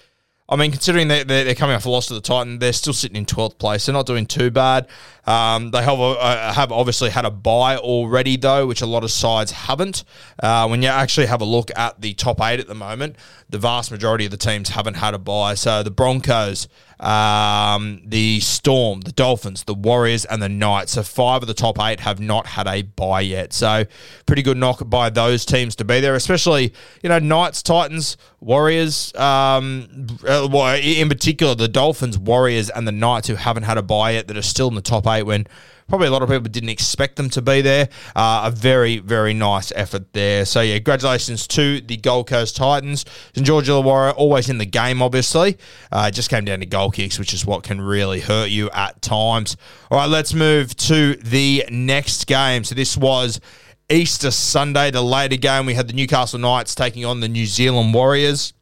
I 0.51 0.57
mean, 0.57 0.71
considering 0.71 1.09
they're, 1.09 1.25
they're 1.25 1.55
coming 1.55 1.77
off 1.77 1.85
a 1.85 1.91
loss 1.91 2.07
to 2.07 2.15
the 2.15 2.23
Titan, 2.23 2.59
they're 2.59 2.73
still 2.73 2.95
sitting 2.95 3.17
in 3.17 3.27
12th 3.27 3.59
place. 3.59 3.85
They're 3.85 3.93
not 3.93 4.07
doing 4.07 4.25
too 4.25 4.51
bad. 4.51 4.87
Um, 5.27 5.73
they 5.73 5.83
have, 5.83 6.01
uh, 6.01 6.55
have 6.55 6.73
obviously 6.73 7.11
had 7.11 7.27
a 7.27 7.31
buy 7.31 7.77
already, 7.77 8.39
though, 8.39 8.67
which 8.67 8.81
a 8.81 8.87
lot 8.87 9.05
of 9.05 9.11
sides 9.11 9.51
haven't. 9.53 10.05
Uh, 10.43 10.67
when 10.67 10.81
you 10.81 10.89
actually 10.89 11.27
have 11.27 11.43
a 11.43 11.45
look 11.45 11.71
at 11.77 12.01
the 12.01 12.15
top 12.15 12.41
eight 12.41 12.61
at 12.61 12.67
the 12.67 12.75
moment, 12.75 13.17
the 13.51 13.59
vast 13.59 13.91
majority 13.91 14.25
of 14.25 14.31
the 14.31 14.39
teams 14.39 14.71
haven't 14.71 14.95
had 14.95 15.13
a 15.13 15.19
buy. 15.19 15.53
So 15.53 15.83
the 15.83 15.91
Broncos, 15.91 16.67
um, 17.01 18.03
the 18.05 18.41
Storm, 18.41 19.03
the 19.03 19.13
Dolphins, 19.13 19.65
the 19.65 19.75
Warriors, 19.75 20.25
and 20.25 20.43
the 20.43 20.49
Knights. 20.49 20.93
So 20.93 21.03
five 21.03 21.43
of 21.43 21.49
the 21.49 21.55
top 21.55 21.79
eight 21.81 22.01
have 22.01 22.21
not 22.21 22.47
had 22.47 22.67
a 22.67 22.83
buy 22.83 23.21
yet. 23.21 23.53
So 23.53 23.85
pretty 24.27 24.43
good 24.43 24.57
knock 24.57 24.89
by 24.89 25.11
those 25.11 25.45
teams 25.45 25.77
to 25.77 25.85
be 25.85 26.01
there, 26.01 26.15
especially 26.15 26.73
you 27.03 27.09
know 27.09 27.19
Knights, 27.19 27.63
Titans, 27.63 28.17
Warriors. 28.41 29.15
Um, 29.15 30.07
uh, 30.27 30.79
in 30.83 31.09
particular, 31.09 31.55
the 31.55 31.69
Dolphins, 31.69 32.19
Warriors, 32.19 32.71
and 32.71 32.87
the 32.87 32.93
Knights 32.93 33.29
who 33.29 33.35
haven't 33.37 33.65
had 33.65 33.79
a 33.79 33.83
buy 33.83 34.13
yet 34.13 34.29
that 34.29 34.37
are 34.37 34.43
still 34.43 34.69
in 34.69 34.75
the 34.75 34.81
top 34.81 35.07
eight 35.07 35.23
when 35.25 35.47
probably 35.89 36.07
a 36.07 36.11
lot 36.11 36.23
of 36.23 36.29
people 36.29 36.49
didn't 36.51 36.69
expect 36.69 37.17
them 37.17 37.31
to 37.31 37.43
be 37.43 37.63
there. 37.63 37.89
Uh, 38.15 38.43
a 38.45 38.51
very, 38.51 38.99
very 38.99 39.35
nice 39.35 39.73
effort 39.75 40.13
there. 40.13 40.45
So, 40.45 40.61
yeah, 40.61 40.75
congratulations 40.75 41.47
to 41.49 41.81
the 41.81 41.97
Gold 41.97 42.29
Coast 42.29 42.57
Titans. 42.57 43.05
St. 43.35 43.47
George 43.47 43.69
Illawarra 43.69 44.15
always 44.17 44.49
in 44.49 44.59
the 44.59 44.67
game, 44.67 45.03
obviously. 45.03 45.57
Uh, 45.91 46.11
just 46.11 46.31
came 46.31 46.45
down 46.45 46.61
to 46.61 46.67
goal 46.67 46.91
kicks, 46.91 47.19
which 47.19 47.33
is 47.33 47.45
what 47.45 47.63
can 47.63 47.81
really 47.81 48.21
hurt 48.21 48.51
you 48.51 48.71
at 48.71 49.01
times. 49.01 49.57
All 49.91 49.99
right, 49.99 50.09
let's 50.09 50.35
move 50.35 50.77
to 50.77 51.17
the 51.17 51.65
next 51.71 52.27
game. 52.27 52.65
So, 52.65 52.75
this 52.75 52.97
was. 52.97 53.41
Easter 53.91 54.31
Sunday, 54.31 54.91
the 54.91 55.01
later 55.01 55.37
game, 55.37 55.65
we 55.65 55.73
had 55.73 55.89
the 55.89 55.95
Newcastle 55.95 56.39
Knights 56.39 56.75
taking 56.75 57.07
on 57.07 57.21
the 57.21 57.29
New 57.29 57.47
Zealand 57.47 57.95
Warriors. 57.95 58.53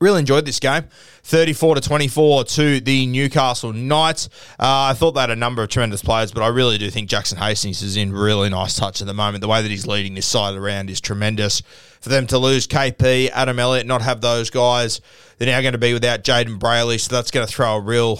Really 0.00 0.20
enjoyed 0.20 0.44
this 0.44 0.60
game. 0.60 0.84
34 1.22 1.76
to 1.76 1.80
24 1.80 2.44
to 2.44 2.80
the 2.80 3.06
Newcastle 3.06 3.72
Knights. 3.72 4.28
Uh, 4.58 4.90
I 4.90 4.94
thought 4.94 5.12
they 5.12 5.20
had 5.20 5.30
a 5.30 5.36
number 5.36 5.62
of 5.62 5.70
tremendous 5.70 6.02
players, 6.02 6.32
but 6.32 6.42
I 6.42 6.48
really 6.48 6.76
do 6.78 6.90
think 6.90 7.08
Jackson 7.08 7.38
Hastings 7.38 7.80
is 7.80 7.96
in 7.96 8.12
really 8.12 8.50
nice 8.50 8.76
touch 8.76 9.00
at 9.00 9.06
the 9.06 9.14
moment. 9.14 9.40
The 9.40 9.48
way 9.48 9.62
that 9.62 9.70
he's 9.70 9.86
leading 9.86 10.14
this 10.14 10.26
side 10.26 10.56
around 10.56 10.90
is 10.90 11.00
tremendous. 11.00 11.62
For 12.00 12.10
them 12.10 12.26
to 12.26 12.38
lose 12.38 12.66
KP, 12.66 13.30
Adam 13.30 13.58
Elliott, 13.58 13.86
not 13.86 14.02
have 14.02 14.20
those 14.20 14.50
guys, 14.50 15.00
they're 15.38 15.48
now 15.48 15.62
going 15.62 15.72
to 15.72 15.78
be 15.78 15.94
without 15.94 16.22
Jayden 16.22 16.58
Brailey, 16.58 17.00
so 17.00 17.14
that's 17.14 17.30
going 17.30 17.46
to 17.46 17.52
throw 17.52 17.76
a 17.76 17.80
real 17.80 18.18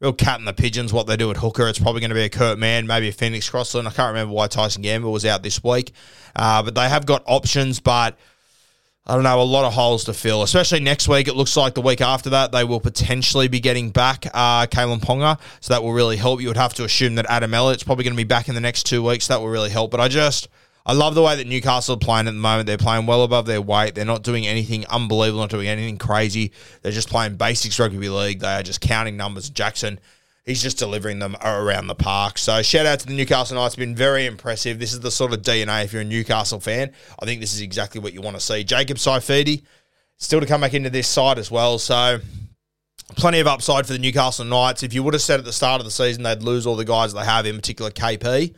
real 0.00 0.12
cat 0.12 0.38
in 0.38 0.44
the 0.44 0.52
pigeons 0.52 0.92
what 0.92 1.06
they 1.08 1.16
do 1.16 1.30
at 1.30 1.36
hooker. 1.36 1.66
It's 1.68 1.78
probably 1.80 2.00
going 2.00 2.10
to 2.10 2.14
be 2.14 2.22
a 2.24 2.28
Kurt 2.28 2.56
Mann, 2.56 2.86
maybe 2.86 3.08
a 3.08 3.12
Phoenix 3.12 3.50
Crossland. 3.50 3.88
I 3.88 3.90
can't 3.90 4.08
remember 4.08 4.32
why 4.32 4.46
Tyson 4.46 4.82
Gamble 4.82 5.10
was 5.10 5.26
out 5.26 5.42
this 5.42 5.62
week. 5.62 5.92
Uh, 6.36 6.62
but 6.62 6.76
they 6.76 6.88
have 6.88 7.04
got 7.04 7.24
options, 7.26 7.80
but 7.80 8.16
I 9.08 9.14
don't 9.14 9.22
know, 9.22 9.40
a 9.40 9.42
lot 9.42 9.64
of 9.64 9.72
holes 9.72 10.04
to 10.04 10.12
fill, 10.12 10.42
especially 10.42 10.80
next 10.80 11.08
week. 11.08 11.28
It 11.28 11.34
looks 11.34 11.56
like 11.56 11.72
the 11.72 11.80
week 11.80 12.02
after 12.02 12.28
that, 12.30 12.52
they 12.52 12.62
will 12.62 12.78
potentially 12.78 13.48
be 13.48 13.58
getting 13.58 13.88
back 13.88 14.26
uh, 14.34 14.66
Kalyn 14.66 15.00
Ponga. 15.00 15.40
So 15.60 15.72
that 15.72 15.82
will 15.82 15.94
really 15.94 16.18
help. 16.18 16.42
You 16.42 16.48
would 16.48 16.58
have 16.58 16.74
to 16.74 16.84
assume 16.84 17.14
that 17.14 17.24
Adam 17.30 17.54
Elliott's 17.54 17.82
probably 17.82 18.04
going 18.04 18.12
to 18.12 18.18
be 18.18 18.24
back 18.24 18.50
in 18.50 18.54
the 18.54 18.60
next 18.60 18.84
two 18.84 19.02
weeks. 19.02 19.28
That 19.28 19.40
will 19.40 19.48
really 19.48 19.70
help. 19.70 19.90
But 19.90 20.00
I 20.00 20.08
just, 20.08 20.48
I 20.84 20.92
love 20.92 21.14
the 21.14 21.22
way 21.22 21.36
that 21.36 21.46
Newcastle 21.46 21.94
are 21.94 21.98
playing 21.98 22.28
at 22.28 22.32
the 22.32 22.38
moment. 22.38 22.66
They're 22.66 22.76
playing 22.76 23.06
well 23.06 23.22
above 23.22 23.46
their 23.46 23.62
weight. 23.62 23.94
They're 23.94 24.04
not 24.04 24.24
doing 24.24 24.46
anything 24.46 24.84
unbelievable, 24.88 25.40
not 25.40 25.48
doing 25.48 25.68
anything 25.68 25.96
crazy. 25.96 26.52
They're 26.82 26.92
just 26.92 27.08
playing 27.08 27.36
basics 27.36 27.78
rugby 27.78 28.10
league. 28.10 28.40
They 28.40 28.56
are 28.56 28.62
just 28.62 28.82
counting 28.82 29.16
numbers. 29.16 29.48
Jackson 29.48 30.00
he's 30.48 30.62
just 30.62 30.78
delivering 30.78 31.18
them 31.18 31.36
around 31.44 31.86
the 31.86 31.94
park. 31.94 32.38
So 32.38 32.62
shout 32.62 32.86
out 32.86 33.00
to 33.00 33.06
the 33.06 33.12
Newcastle 33.12 33.56
Knights. 33.56 33.76
Been 33.76 33.94
very 33.94 34.24
impressive. 34.24 34.78
This 34.78 34.94
is 34.94 35.00
the 35.00 35.10
sort 35.10 35.32
of 35.32 35.42
DNA 35.42 35.84
if 35.84 35.92
you're 35.92 36.02
a 36.02 36.06
Newcastle 36.06 36.58
fan. 36.58 36.92
I 37.20 37.26
think 37.26 37.40
this 37.40 37.54
is 37.54 37.60
exactly 37.60 38.00
what 38.00 38.14
you 38.14 38.22
want 38.22 38.36
to 38.36 38.40
see. 38.40 38.64
Jacob 38.64 38.96
Saifiti 38.96 39.62
still 40.16 40.40
to 40.40 40.46
come 40.46 40.62
back 40.62 40.74
into 40.74 40.90
this 40.90 41.06
side 41.06 41.38
as 41.38 41.50
well. 41.50 41.78
So 41.78 42.20
plenty 43.16 43.40
of 43.40 43.46
upside 43.46 43.86
for 43.86 43.92
the 43.92 43.98
Newcastle 43.98 44.46
Knights. 44.46 44.82
If 44.82 44.94
you 44.94 45.02
would 45.02 45.14
have 45.14 45.22
said 45.22 45.38
at 45.38 45.44
the 45.44 45.52
start 45.52 45.80
of 45.80 45.84
the 45.84 45.90
season 45.90 46.22
they'd 46.22 46.42
lose 46.42 46.66
all 46.66 46.76
the 46.76 46.84
guys 46.84 47.12
they 47.12 47.24
have, 47.24 47.44
in 47.44 47.56
particular 47.56 47.90
KP, 47.90 48.54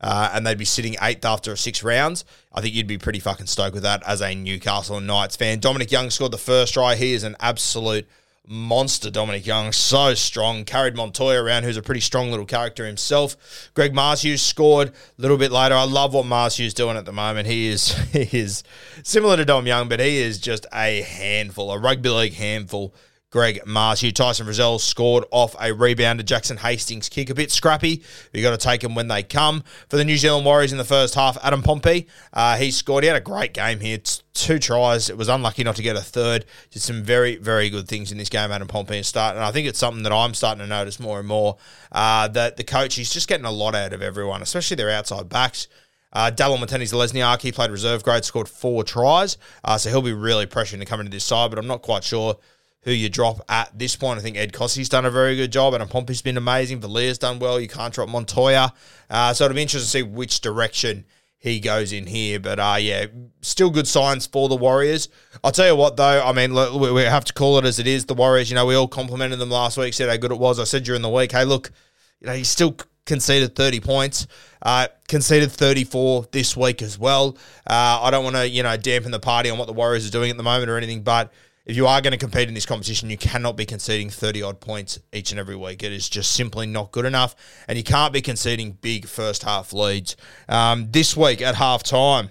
uh, 0.00 0.30
and 0.32 0.46
they'd 0.46 0.58
be 0.58 0.64
sitting 0.64 0.94
eighth 1.02 1.24
after 1.24 1.56
six 1.56 1.82
rounds, 1.82 2.24
I 2.52 2.60
think 2.60 2.74
you'd 2.74 2.86
be 2.86 2.98
pretty 2.98 3.18
fucking 3.18 3.46
stoked 3.46 3.74
with 3.74 3.82
that 3.82 4.02
as 4.06 4.22
a 4.22 4.34
Newcastle 4.34 5.00
Knights 5.00 5.34
fan. 5.34 5.58
Dominic 5.58 5.90
Young 5.90 6.10
scored 6.10 6.32
the 6.32 6.38
first 6.38 6.74
try. 6.74 6.94
He 6.94 7.14
is 7.14 7.24
an 7.24 7.34
absolute 7.40 8.06
monster 8.46 9.10
Dominic 9.10 9.46
Young, 9.46 9.72
so 9.72 10.14
strong. 10.14 10.64
Carried 10.64 10.96
Montoya 10.96 11.42
around, 11.42 11.64
who's 11.64 11.76
a 11.76 11.82
pretty 11.82 12.00
strong 12.00 12.30
little 12.30 12.46
character 12.46 12.86
himself. 12.86 13.70
Greg 13.74 13.92
Marzhew 13.92 14.38
scored 14.38 14.88
a 14.88 14.92
little 15.22 15.36
bit 15.36 15.50
later. 15.50 15.74
I 15.74 15.84
love 15.84 16.14
what 16.14 16.26
Marzhew's 16.26 16.74
doing 16.74 16.96
at 16.96 17.04
the 17.04 17.12
moment. 17.12 17.46
He 17.46 17.68
is 17.68 17.92
he 18.12 18.38
is 18.38 18.62
similar 19.02 19.36
to 19.36 19.44
Dom 19.44 19.66
Young, 19.66 19.88
but 19.88 20.00
he 20.00 20.18
is 20.18 20.38
just 20.38 20.66
a 20.72 21.02
handful, 21.02 21.72
a 21.72 21.78
rugby 21.78 22.08
league 22.08 22.34
handful 22.34 22.94
Greg 23.36 23.60
Marzhew. 23.66 24.14
Tyson 24.14 24.46
Frizell 24.46 24.80
scored 24.80 25.26
off 25.30 25.54
a 25.60 25.70
rebound 25.70 26.20
to 26.20 26.24
Jackson 26.24 26.56
Hastings 26.56 27.10
kick. 27.10 27.28
A 27.28 27.34
bit 27.34 27.50
scrappy. 27.50 28.02
you 28.32 28.40
got 28.40 28.52
to 28.52 28.56
take 28.56 28.80
them 28.80 28.94
when 28.94 29.08
they 29.08 29.22
come. 29.22 29.62
For 29.90 29.98
the 29.98 30.06
New 30.06 30.16
Zealand 30.16 30.46
Warriors 30.46 30.72
in 30.72 30.78
the 30.78 30.84
first 30.84 31.14
half, 31.14 31.36
Adam 31.44 31.62
Pompey, 31.62 32.06
uh, 32.32 32.56
he 32.56 32.70
scored. 32.70 33.04
He 33.04 33.08
had 33.08 33.16
a 33.18 33.20
great 33.20 33.52
game 33.52 33.80
here. 33.80 33.96
It's 33.96 34.22
two 34.32 34.58
tries. 34.58 35.10
It 35.10 35.18
was 35.18 35.28
unlucky 35.28 35.64
not 35.64 35.76
to 35.76 35.82
get 35.82 35.96
a 35.96 36.00
third. 36.00 36.46
Did 36.70 36.80
some 36.80 37.02
very, 37.02 37.36
very 37.36 37.68
good 37.68 37.86
things 37.88 38.10
in 38.10 38.16
this 38.16 38.30
game, 38.30 38.50
Adam 38.50 38.68
Pompey, 38.68 38.96
and 38.96 39.04
start. 39.04 39.36
And 39.36 39.44
I 39.44 39.52
think 39.52 39.68
it's 39.68 39.78
something 39.78 40.02
that 40.04 40.12
I'm 40.12 40.32
starting 40.32 40.60
to 40.60 40.66
notice 40.66 40.98
more 40.98 41.18
and 41.18 41.28
more. 41.28 41.58
Uh, 41.92 42.28
that 42.28 42.56
the 42.56 42.64
coach, 42.64 42.94
he's 42.94 43.12
just 43.12 43.28
getting 43.28 43.44
a 43.44 43.50
lot 43.50 43.74
out 43.74 43.92
of 43.92 44.00
everyone, 44.00 44.40
especially 44.40 44.76
their 44.76 44.88
outside 44.88 45.28
backs. 45.28 45.68
Uh, 46.10 46.30
Dallin 46.34 46.60
Watene-Zelezniak, 46.60 47.42
he 47.42 47.52
played 47.52 47.70
reserve 47.70 48.02
grade, 48.02 48.24
scored 48.24 48.48
four 48.48 48.82
tries. 48.82 49.36
Uh, 49.62 49.76
so 49.76 49.90
he'll 49.90 50.00
be 50.00 50.14
really 50.14 50.46
pressuring 50.46 50.78
to 50.78 50.86
come 50.86 51.00
into 51.00 51.12
this 51.12 51.24
side, 51.24 51.50
but 51.50 51.58
I'm 51.58 51.66
not 51.66 51.82
quite 51.82 52.02
sure 52.02 52.38
who 52.86 52.92
you 52.92 53.08
drop 53.08 53.40
at 53.48 53.76
this 53.76 53.96
point. 53.96 54.18
I 54.18 54.22
think 54.22 54.36
Ed 54.36 54.52
Kosi's 54.52 54.88
done 54.88 55.04
a 55.04 55.10
very 55.10 55.34
good 55.34 55.50
job, 55.50 55.74
and 55.74 55.90
Pompey's 55.90 56.22
been 56.22 56.36
amazing. 56.36 56.80
Valia's 56.80 57.18
done 57.18 57.40
well. 57.40 57.60
You 57.60 57.68
can't 57.68 57.92
drop 57.92 58.08
Montoya. 58.08 58.72
Uh, 59.10 59.34
so 59.34 59.44
it'll 59.44 59.56
be 59.56 59.62
interesting 59.62 60.02
to 60.02 60.08
see 60.08 60.14
which 60.14 60.40
direction 60.40 61.04
he 61.36 61.58
goes 61.58 61.92
in 61.92 62.06
here. 62.06 62.38
But 62.38 62.60
uh, 62.60 62.76
yeah, 62.78 63.06
still 63.42 63.70
good 63.70 63.88
signs 63.88 64.28
for 64.28 64.48
the 64.48 64.54
Warriors. 64.54 65.08
I'll 65.42 65.50
tell 65.50 65.66
you 65.66 65.74
what, 65.74 65.96
though. 65.96 66.22
I 66.24 66.32
mean, 66.32 66.54
look, 66.54 66.80
we 66.80 67.02
have 67.02 67.24
to 67.24 67.32
call 67.32 67.58
it 67.58 67.64
as 67.64 67.80
it 67.80 67.88
is. 67.88 68.06
The 68.06 68.14
Warriors, 68.14 68.50
you 68.50 68.54
know, 68.54 68.66
we 68.66 68.76
all 68.76 68.86
complimented 68.86 69.40
them 69.40 69.50
last 69.50 69.76
week, 69.76 69.92
said 69.92 70.08
how 70.08 70.16
good 70.16 70.30
it 70.30 70.38
was. 70.38 70.60
I 70.60 70.64
said 70.64 70.84
during 70.84 71.02
the 71.02 71.10
week, 71.10 71.32
hey, 71.32 71.44
look, 71.44 71.72
you 72.20 72.28
know, 72.28 72.34
he's 72.34 72.48
still 72.48 72.76
conceded 73.04 73.56
30 73.56 73.80
points, 73.80 74.28
uh, 74.62 74.86
conceded 75.08 75.50
34 75.50 76.26
this 76.30 76.56
week 76.56 76.82
as 76.82 77.00
well. 77.00 77.36
Uh, 77.66 77.98
I 78.02 78.12
don't 78.12 78.22
want 78.22 78.36
to, 78.36 78.48
you 78.48 78.62
know, 78.62 78.76
dampen 78.76 79.10
the 79.10 79.20
party 79.20 79.50
on 79.50 79.58
what 79.58 79.66
the 79.66 79.72
Warriors 79.72 80.06
are 80.06 80.12
doing 80.12 80.30
at 80.30 80.36
the 80.36 80.44
moment 80.44 80.70
or 80.70 80.76
anything, 80.76 81.02
but 81.02 81.32
if 81.66 81.76
you 81.76 81.86
are 81.88 82.00
going 82.00 82.12
to 82.12 82.18
compete 82.18 82.46
in 82.46 82.54
this 82.54 82.64
competition, 82.64 83.10
you 83.10 83.18
cannot 83.18 83.56
be 83.56 83.66
conceding 83.66 84.08
30 84.08 84.42
odd 84.42 84.60
points 84.60 85.00
each 85.12 85.32
and 85.32 85.40
every 85.40 85.56
week. 85.56 85.82
It 85.82 85.92
is 85.92 86.08
just 86.08 86.32
simply 86.32 86.66
not 86.66 86.92
good 86.92 87.04
enough. 87.04 87.34
And 87.66 87.76
you 87.76 87.82
can't 87.82 88.12
be 88.12 88.22
conceding 88.22 88.72
big 88.80 89.06
first 89.06 89.42
half 89.42 89.72
leads. 89.72 90.16
Um, 90.48 90.92
this 90.92 91.16
week 91.16 91.42
at 91.42 91.56
half 91.56 91.82
time, 91.82 92.30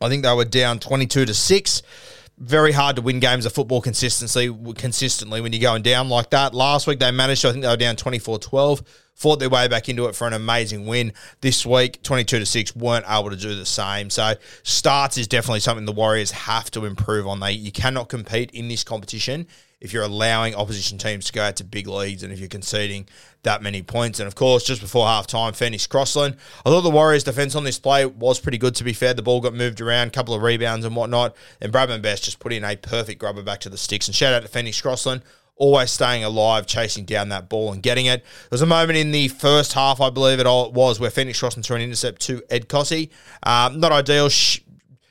I 0.00 0.08
think 0.08 0.22
they 0.22 0.34
were 0.34 0.46
down 0.46 0.78
22 0.78 1.26
to 1.26 1.34
6 1.34 1.82
very 2.38 2.72
hard 2.72 2.96
to 2.96 3.02
win 3.02 3.18
games 3.18 3.46
of 3.46 3.52
football 3.52 3.80
consistently 3.80 4.54
consistently 4.74 5.40
when 5.40 5.52
you're 5.52 5.62
going 5.62 5.82
down 5.82 6.08
like 6.08 6.30
that. 6.30 6.54
Last 6.54 6.86
week 6.86 6.98
they 6.98 7.10
managed 7.10 7.44
I 7.46 7.52
think 7.52 7.62
they 7.62 7.68
were 7.70 7.78
down 7.78 7.96
24-12, 7.96 8.82
fought 9.16 9.40
their 9.40 9.48
way 9.48 9.66
back 9.66 9.88
into 9.88 10.06
it 10.06 10.14
for 10.14 10.26
an 10.26 10.34
amazing 10.34 10.86
win. 10.86 11.12
This 11.40 11.66
week, 11.66 12.02
22 12.02 12.38
to 12.38 12.46
6, 12.46 12.76
weren't 12.76 13.06
able 13.08 13.30
to 13.30 13.36
do 13.36 13.56
the 13.56 13.66
same. 13.66 14.10
So 14.10 14.34
starts 14.62 15.18
is 15.18 15.26
definitely 15.26 15.60
something 15.60 15.86
the 15.86 15.92
Warriors 15.92 16.30
have 16.30 16.70
to 16.72 16.84
improve 16.84 17.26
on. 17.26 17.40
They 17.40 17.52
you 17.52 17.72
cannot 17.72 18.08
compete 18.08 18.50
in 18.52 18.68
this 18.68 18.84
competition 18.84 19.48
if 19.80 19.92
you're 19.92 20.02
allowing 20.02 20.54
opposition 20.54 20.98
teams 20.98 21.26
to 21.26 21.32
go 21.32 21.42
out 21.42 21.56
to 21.56 21.64
big 21.64 21.86
leads 21.86 22.22
and 22.22 22.32
if 22.32 22.38
you're 22.38 22.48
conceding 22.48 23.06
that 23.42 23.62
many 23.62 23.82
points. 23.82 24.20
And 24.20 24.26
of 24.26 24.34
course, 24.34 24.64
just 24.64 24.80
before 24.80 25.06
half 25.06 25.26
time, 25.26 25.52
Phoenix 25.52 25.86
Crossland. 25.86 26.36
I 26.64 26.70
thought 26.70 26.80
the 26.82 26.90
Warriors' 26.90 27.24
defense 27.24 27.54
on 27.54 27.64
this 27.64 27.78
play 27.78 28.06
was 28.06 28.40
pretty 28.40 28.58
good, 28.58 28.74
to 28.76 28.84
be 28.84 28.92
fair. 28.92 29.14
The 29.14 29.22
ball 29.22 29.40
got 29.40 29.54
moved 29.54 29.80
around, 29.80 30.08
a 30.08 30.10
couple 30.10 30.34
of 30.34 30.42
rebounds 30.42 30.84
and 30.84 30.96
whatnot. 30.96 31.36
And 31.60 31.72
Bradman 31.72 32.02
Best 32.02 32.24
just 32.24 32.38
put 32.38 32.52
in 32.52 32.64
a 32.64 32.76
perfect 32.76 33.20
grubber 33.20 33.42
back 33.42 33.60
to 33.60 33.68
the 33.68 33.78
sticks. 33.78 34.08
And 34.08 34.14
shout 34.14 34.32
out 34.32 34.42
to 34.42 34.48
Phoenix 34.48 34.80
Crossland. 34.80 35.22
Always 35.56 35.90
staying 35.90 36.22
alive, 36.22 36.66
chasing 36.66 37.04
down 37.04 37.30
that 37.30 37.48
ball 37.48 37.72
and 37.72 37.82
getting 37.82 38.06
it. 38.06 38.22
There 38.22 38.48
was 38.50 38.62
a 38.62 38.66
moment 38.66 38.98
in 38.98 39.10
the 39.10 39.28
first 39.28 39.72
half, 39.72 40.00
I 40.00 40.10
believe 40.10 40.38
it 40.38 40.46
all 40.46 40.70
was, 40.70 41.00
where 41.00 41.10
Phoenix 41.10 41.40
Crossland 41.40 41.64
threw 41.64 41.76
an 41.76 41.82
intercept 41.82 42.20
to 42.22 42.42
Ed 42.50 42.68
Kosi. 42.68 43.10
Um, 43.42 43.80
not 43.80 43.90
ideal. 43.90 44.28
Sh- 44.28 44.60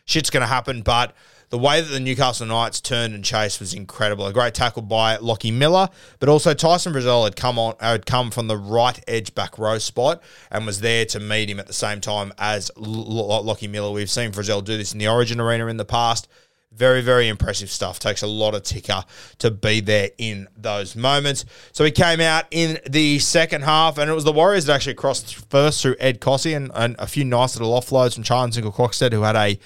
shit's 0.06 0.30
going 0.30 0.42
to 0.42 0.48
happen, 0.48 0.84
but 0.84 1.16
the 1.50 1.58
way 1.58 1.80
that 1.80 1.88
the 1.88 2.00
Newcastle 2.00 2.48
Knights 2.48 2.82
turned 2.82 3.14
and 3.14 3.24
chased 3.24 3.60
was 3.60 3.74
incredible. 3.74 4.26
A 4.26 4.34
great 4.34 4.54
tackle 4.54 4.82
by 4.82 5.18
Lockie 5.18 5.52
Miller, 5.52 5.90
but 6.20 6.28
also 6.28 6.54
Tyson 6.54 6.94
Frizell 6.94 7.24
had 7.24 7.36
come 7.36 7.60
on 7.60 7.76
had 7.80 8.06
come 8.06 8.32
from 8.32 8.48
the 8.48 8.58
right 8.58 9.00
edge 9.08 9.34
back 9.36 9.58
row 9.58 9.78
spot 9.78 10.22
and 10.52 10.66
was 10.66 10.82
there 10.82 11.06
to 11.06 11.20
meet 11.20 11.50
him 11.50 11.60
at 11.60 11.68
the 11.68 11.74
same 11.74 12.02
time 12.02 12.34
as 12.38 12.72
Lockie 12.76 13.68
Miller. 13.68 13.92
We've 13.92 14.10
seen 14.10 14.32
Frizell 14.32 14.64
do 14.64 14.78
this 14.78 14.94
in 14.94 15.00
the 15.00 15.08
Origin 15.08 15.40
arena 15.40 15.68
in 15.68 15.78
the 15.78 15.86
past. 15.86 16.28
Very, 16.76 17.02
very 17.02 17.28
impressive 17.28 17.70
stuff. 17.70 18.00
Takes 18.00 18.22
a 18.22 18.28
lot 18.28 18.54
of 18.54 18.64
ticker 18.64 19.04
to 19.40 19.52
be 19.52 19.80
there 19.80 20.10
in 20.18 20.48
those 20.58 20.96
moments. 20.96 21.46
So 21.72 21.86
he 21.86 21.92
came 21.92 22.20
out 22.20 22.46
in 22.52 22.80
the 22.90 23.20
second 23.20 23.64
half, 23.64 23.98
and 23.98 24.10
it 24.10 24.14
was 24.14 24.26
the 24.26 24.34
Warriors 24.34 24.66
that 24.66 24.74
actually 24.76 24.96
crossed 24.96 25.36
first 25.50 25.82
through 25.82 25.96
Ed 26.00 26.20
Kosi 26.20 26.56
and, 26.56 26.72
and 26.76 26.96
a 27.00 27.08
few 27.08 27.24
nice 27.24 27.56
little 27.56 27.74
offloads 27.80 28.16
from 28.16 28.24
Charnze 28.24 28.62
Klokstad, 28.62 29.14
who 29.14 29.22
had 29.22 29.36
a 29.38 29.58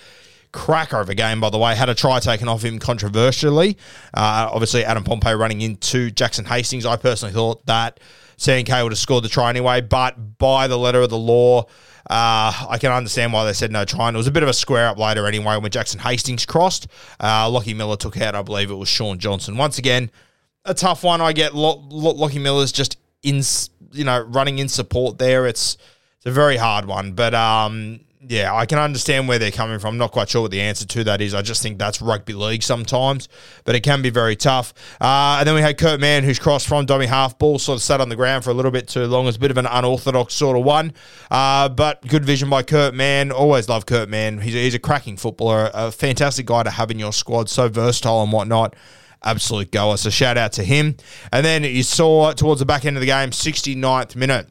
cracker 0.51 0.99
of 0.99 1.09
a 1.09 1.15
game, 1.15 1.39
by 1.41 1.49
the 1.49 1.57
way. 1.57 1.75
Had 1.75 1.89
a 1.89 1.95
try 1.95 2.19
taken 2.19 2.47
off 2.47 2.63
him 2.63 2.79
controversially. 2.79 3.77
Uh, 4.13 4.49
obviously, 4.51 4.85
Adam 4.85 5.03
Pompey 5.03 5.33
running 5.33 5.61
into 5.61 6.11
Jackson 6.11 6.45
Hastings. 6.45 6.85
I 6.85 6.95
personally 6.95 7.33
thought 7.33 7.65
that 7.65 7.99
CNK 8.39 8.83
would 8.83 8.93
have 8.93 8.99
scored 8.99 9.23
the 9.23 9.29
try 9.29 9.49
anyway, 9.49 9.81
but 9.81 10.37
by 10.37 10.67
the 10.67 10.77
letter 10.77 11.01
of 11.01 11.09
the 11.09 11.17
law, 11.17 11.63
uh, 12.09 12.65
I 12.69 12.77
can 12.79 12.91
understand 12.91 13.33
why 13.33 13.43
they 13.45 13.53
said 13.53 13.71
no 13.71 13.83
try. 13.83 14.07
And 14.07 14.15
it 14.15 14.17
was 14.17 14.27
a 14.27 14.31
bit 14.31 14.43
of 14.43 14.49
a 14.49 14.53
square 14.53 14.87
up 14.87 14.97
later 14.97 15.27
anyway 15.27 15.57
when 15.57 15.69
Jackson 15.69 15.99
Hastings 15.99 16.45
crossed. 16.45 16.87
Uh, 17.19 17.49
Lockie 17.49 17.73
Miller 17.73 17.97
took 17.97 18.19
out, 18.19 18.35
I 18.35 18.41
believe 18.41 18.71
it 18.71 18.75
was 18.75 18.87
Shaun 18.87 19.19
Johnson. 19.19 19.57
Once 19.57 19.77
again, 19.77 20.09
a 20.63 20.73
tough 20.73 21.03
one. 21.03 21.19
I 21.19 21.33
get 21.33 21.53
Lo- 21.53 21.85
Lo- 21.89 22.13
Lockie 22.13 22.39
Miller's 22.39 22.71
just 22.71 22.97
in, 23.23 23.43
you 23.91 24.05
know, 24.05 24.21
running 24.21 24.59
in 24.59 24.69
support 24.69 25.17
there. 25.17 25.45
It's 25.45 25.77
it's 26.17 26.25
a 26.25 26.31
very 26.31 26.57
hard 26.57 26.85
one, 26.85 27.13
but 27.13 27.33
um, 27.33 28.01
yeah, 28.27 28.53
I 28.53 28.65
can 28.65 28.79
understand 28.79 29.29
where 29.29 29.39
they're 29.39 29.49
coming 29.49 29.79
from. 29.79 29.93
I'm 29.93 29.97
not 29.97 30.11
quite 30.11 30.27
sure 30.27 30.41
what 30.41 30.51
the 30.51 30.59
answer 30.59 30.85
to 30.85 31.03
that 31.05 31.21
is. 31.21 31.33
I 31.33 31.41
just 31.41 31.63
think 31.63 31.79
that's 31.79 32.01
rugby 32.01 32.33
league 32.33 32.63
sometimes, 32.63 33.29
but 33.63 33.75
it 33.75 33.79
can 33.81 34.01
be 34.01 34.09
very 34.09 34.35
tough. 34.35 34.73
Uh, 34.99 35.37
and 35.39 35.47
then 35.47 35.55
we 35.55 35.61
had 35.61 35.77
Kurt 35.77 36.01
Mann, 36.01 36.25
who's 36.25 36.37
crossed 36.37 36.67
from 36.67 36.85
dummy 36.85 37.05
half 37.05 37.39
ball, 37.39 37.59
sort 37.59 37.77
of 37.77 37.81
sat 37.81 38.01
on 38.01 38.09
the 38.09 38.17
ground 38.17 38.43
for 38.43 38.49
a 38.49 38.53
little 38.53 38.71
bit 38.71 38.89
too 38.89 39.05
long. 39.05 39.27
It's 39.27 39.37
a 39.37 39.39
bit 39.39 39.51
of 39.51 39.57
an 39.57 39.67
unorthodox 39.67 40.33
sort 40.33 40.57
of 40.57 40.65
one, 40.65 40.91
uh, 41.31 41.69
but 41.69 42.05
good 42.07 42.25
vision 42.25 42.49
by 42.49 42.61
Kurt 42.61 42.93
Mann. 42.93 43.31
Always 43.31 43.69
love 43.69 43.85
Kurt 43.85 44.09
Mann. 44.09 44.39
He's, 44.39 44.53
he's 44.53 44.75
a 44.75 44.79
cracking 44.79 45.15
footballer, 45.15 45.71
a 45.73 45.89
fantastic 45.89 46.45
guy 46.45 46.63
to 46.63 46.71
have 46.71 46.91
in 46.91 46.99
your 46.99 47.13
squad, 47.13 47.49
so 47.49 47.69
versatile 47.69 48.21
and 48.21 48.33
whatnot 48.33 48.75
absolute 49.23 49.71
goer. 49.71 49.97
So 49.97 50.09
shout 50.09 50.37
out 50.37 50.53
to 50.53 50.63
him. 50.63 50.95
And 51.31 51.45
then 51.45 51.63
you 51.65 51.83
saw 51.83 52.31
towards 52.31 52.59
the 52.59 52.65
back 52.65 52.85
end 52.85 52.95
of 52.95 53.01
the 53.01 53.07
game, 53.07 53.31
69th 53.31 54.15
minute 54.15 54.47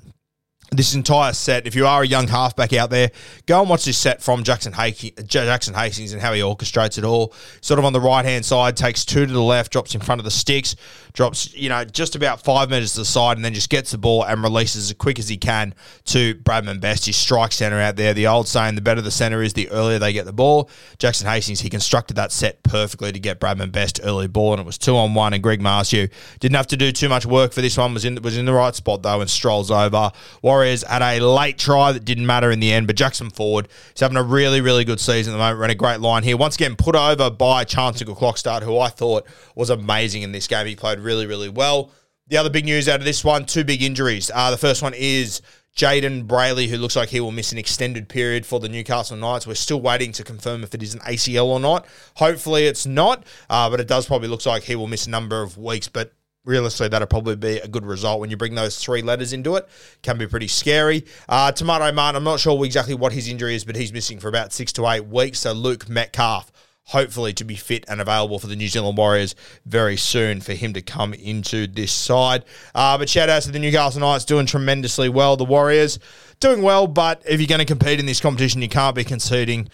this 0.70 0.94
entire 0.94 1.32
set. 1.32 1.66
If 1.66 1.74
you 1.74 1.86
are 1.86 2.02
a 2.02 2.06
young 2.06 2.28
halfback 2.28 2.72
out 2.74 2.90
there, 2.90 3.10
go 3.46 3.60
and 3.60 3.70
watch 3.70 3.84
this 3.86 3.96
set 3.96 4.22
from 4.22 4.42
Jackson, 4.42 4.72
Hastings 4.72 6.12
and 6.12 6.20
how 6.20 6.32
he 6.34 6.40
orchestrates 6.40 6.98
it 6.98 7.04
all. 7.04 7.32
Sort 7.60 7.78
of 7.78 7.84
on 7.84 7.92
the 7.92 8.00
right 8.00 8.24
hand 8.24 8.44
side, 8.44 8.76
takes 8.76 9.04
two 9.04 9.24
to 9.24 9.32
the 9.32 9.42
left, 9.42 9.72
drops 9.72 9.94
in 9.94 10.00
front 10.00 10.20
of 10.20 10.26
the 10.26 10.30
sticks, 10.30 10.76
drops, 11.14 11.54
you 11.54 11.68
know, 11.70 11.84
just 11.84 12.14
about 12.14 12.42
five 12.44 12.68
metres 12.68 12.92
to 12.92 13.00
the 13.00 13.04
side, 13.06 13.38
and 13.38 13.44
then 13.44 13.54
just 13.54 13.70
gets 13.70 13.92
the 13.92 13.98
ball 13.98 14.24
and 14.24 14.42
releases 14.42 14.90
as 14.90 14.96
quick 14.96 15.18
as 15.18 15.28
he 15.28 15.36
can 15.36 15.74
to 16.04 16.34
Bradman 16.34 16.80
Best, 16.80 17.06
his 17.06 17.16
strike 17.16 17.52
centre 17.52 17.78
out 17.78 17.96
there. 17.96 18.12
The 18.12 18.26
old 18.26 18.46
saying, 18.46 18.74
the 18.74 18.82
better 18.82 19.00
the 19.00 19.10
centre 19.10 19.42
is, 19.42 19.54
the 19.54 19.70
earlier 19.70 19.98
they 19.98 20.12
get 20.12 20.26
the 20.26 20.32
ball. 20.32 20.68
Jackson 20.98 21.26
Hastings, 21.26 21.60
he 21.60 21.70
constructed 21.70 22.14
that 22.14 22.30
set 22.30 22.62
perfectly 22.62 23.10
to 23.10 23.18
get 23.18 23.40
Bradman 23.40 23.72
Best 23.72 24.00
early 24.04 24.28
ball, 24.28 24.52
and 24.52 24.60
it 24.60 24.66
was 24.66 24.76
two 24.76 24.96
on 24.96 25.14
one, 25.14 25.32
and 25.32 25.42
Greg 25.42 25.60
Marzhew 25.60 26.10
didn't 26.40 26.56
have 26.56 26.66
to 26.66 26.76
do 26.76 26.92
too 26.92 27.08
much 27.08 27.24
work 27.24 27.52
for 27.52 27.62
this 27.62 27.78
one, 27.78 27.94
was 27.94 28.04
in, 28.04 28.20
was 28.22 28.36
in 28.36 28.44
the 28.44 28.52
right 28.52 28.74
spot, 28.74 29.02
though, 29.02 29.22
and 29.22 29.30
strolls 29.30 29.70
over. 29.70 30.12
Warriors 30.58 30.82
had 30.82 31.02
a 31.02 31.24
late 31.24 31.56
try 31.56 31.92
that 31.92 32.04
didn't 32.04 32.26
matter 32.26 32.50
in 32.50 32.58
the 32.58 32.72
end, 32.72 32.88
but 32.88 32.96
Jackson 32.96 33.30
Ford 33.30 33.68
is 33.94 34.00
having 34.00 34.16
a 34.16 34.22
really, 34.24 34.60
really 34.60 34.84
good 34.84 34.98
season 34.98 35.32
at 35.32 35.36
the 35.36 35.38
moment. 35.38 35.60
Ran 35.60 35.70
a 35.70 35.76
great 35.76 36.00
line 36.00 36.24
here. 36.24 36.36
Once 36.36 36.56
again, 36.56 36.74
put 36.74 36.96
over 36.96 37.30
by 37.30 37.64
Charnze 37.64 38.02
Nicoll-Klokstad, 38.02 38.62
who 38.62 38.76
I 38.76 38.88
thought 38.88 39.24
was 39.54 39.70
amazing 39.70 40.22
in 40.22 40.32
this 40.32 40.48
game. 40.48 40.66
He 40.66 40.74
played 40.74 40.98
really, 40.98 41.26
really 41.26 41.48
well. 41.48 41.92
The 42.26 42.38
other 42.38 42.50
big 42.50 42.64
news 42.64 42.88
out 42.88 42.98
of 42.98 43.04
this 43.04 43.22
one, 43.22 43.44
two 43.44 43.62
big 43.62 43.84
injuries. 43.84 44.32
Uh, 44.34 44.50
the 44.50 44.56
first 44.56 44.82
one 44.82 44.94
is 44.94 45.42
Jayden 45.76 46.26
Brailey, 46.26 46.66
who 46.66 46.76
looks 46.76 46.96
like 46.96 47.10
he 47.10 47.20
will 47.20 47.30
miss 47.30 47.52
an 47.52 47.58
extended 47.58 48.08
period 48.08 48.44
for 48.44 48.58
the 48.58 48.68
Newcastle 48.68 49.16
Knights. 49.16 49.46
We're 49.46 49.54
still 49.54 49.80
waiting 49.80 50.10
to 50.10 50.24
confirm 50.24 50.64
if 50.64 50.74
it 50.74 50.82
is 50.82 50.92
an 50.92 51.00
ACL 51.02 51.46
or 51.46 51.60
not. 51.60 51.86
Hopefully 52.16 52.66
it's 52.66 52.84
not, 52.84 53.22
uh, 53.48 53.70
but 53.70 53.78
it 53.78 53.86
does 53.86 54.08
probably 54.08 54.26
look 54.26 54.44
like 54.44 54.64
he 54.64 54.74
will 54.74 54.88
miss 54.88 55.06
a 55.06 55.10
number 55.10 55.40
of 55.40 55.56
weeks. 55.56 55.86
But 55.86 56.14
realistically, 56.44 56.88
that'll 56.88 57.08
probably 57.08 57.36
be 57.36 57.58
a 57.58 57.68
good 57.68 57.84
result 57.84 58.20
when 58.20 58.30
you 58.30 58.36
bring 58.36 58.54
those 58.54 58.78
three 58.78 59.02
letters 59.02 59.32
into 59.32 59.56
it. 59.56 59.68
Can 60.02 60.18
be 60.18 60.26
pretty 60.26 60.48
scary. 60.48 61.04
Uh, 61.28 61.52
Te 61.52 61.64
Maire 61.64 61.92
Martin, 61.92 62.16
I'm 62.16 62.24
not 62.24 62.40
sure 62.40 62.64
exactly 62.64 62.94
what 62.94 63.12
his 63.12 63.28
injury 63.28 63.54
is, 63.54 63.64
but 63.64 63.76
he's 63.76 63.92
missing 63.92 64.18
for 64.18 64.28
about 64.28 64.52
six 64.52 64.72
to 64.74 64.86
eight 64.88 65.06
weeks. 65.06 65.40
So 65.40 65.52
Luke 65.52 65.88
Metcalf 65.88 66.50
hopefully 66.88 67.34
to 67.34 67.44
be 67.44 67.54
fit 67.54 67.84
and 67.86 68.00
available 68.00 68.38
for 68.38 68.46
the 68.46 68.56
New 68.56 68.66
Zealand 68.66 68.96
Warriors 68.96 69.34
very 69.66 69.98
soon 69.98 70.40
for 70.40 70.54
him 70.54 70.72
to 70.72 70.80
come 70.80 71.12
into 71.12 71.66
this 71.66 71.92
side. 71.92 72.44
Uh, 72.74 72.96
but 72.96 73.10
shout 73.10 73.28
out 73.28 73.42
to 73.42 73.50
the 73.50 73.58
Newcastle 73.58 74.00
Knights 74.00 74.24
doing 74.24 74.46
tremendously 74.46 75.10
well. 75.10 75.36
The 75.36 75.44
Warriors 75.44 75.98
doing 76.40 76.62
well, 76.62 76.86
but 76.86 77.22
if 77.28 77.40
you're 77.40 77.46
going 77.46 77.58
to 77.58 77.66
compete 77.66 78.00
in 78.00 78.06
this 78.06 78.20
competition, 78.20 78.62
you 78.62 78.70
can't 78.70 78.96
be 78.96 79.04
conceding 79.04 79.68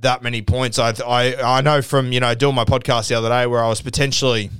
that 0.00 0.22
many 0.22 0.42
points. 0.42 0.78
I, 0.78 0.92
I 1.06 1.58
I 1.58 1.60
know 1.62 1.80
from 1.82 2.12
you 2.12 2.20
know 2.20 2.34
doing 2.34 2.54
my 2.54 2.64
podcast 2.64 3.08
the 3.08 3.14
other 3.14 3.30
day 3.30 3.46
where 3.46 3.64
I 3.64 3.68
was 3.68 3.80
potentially, 3.80 4.50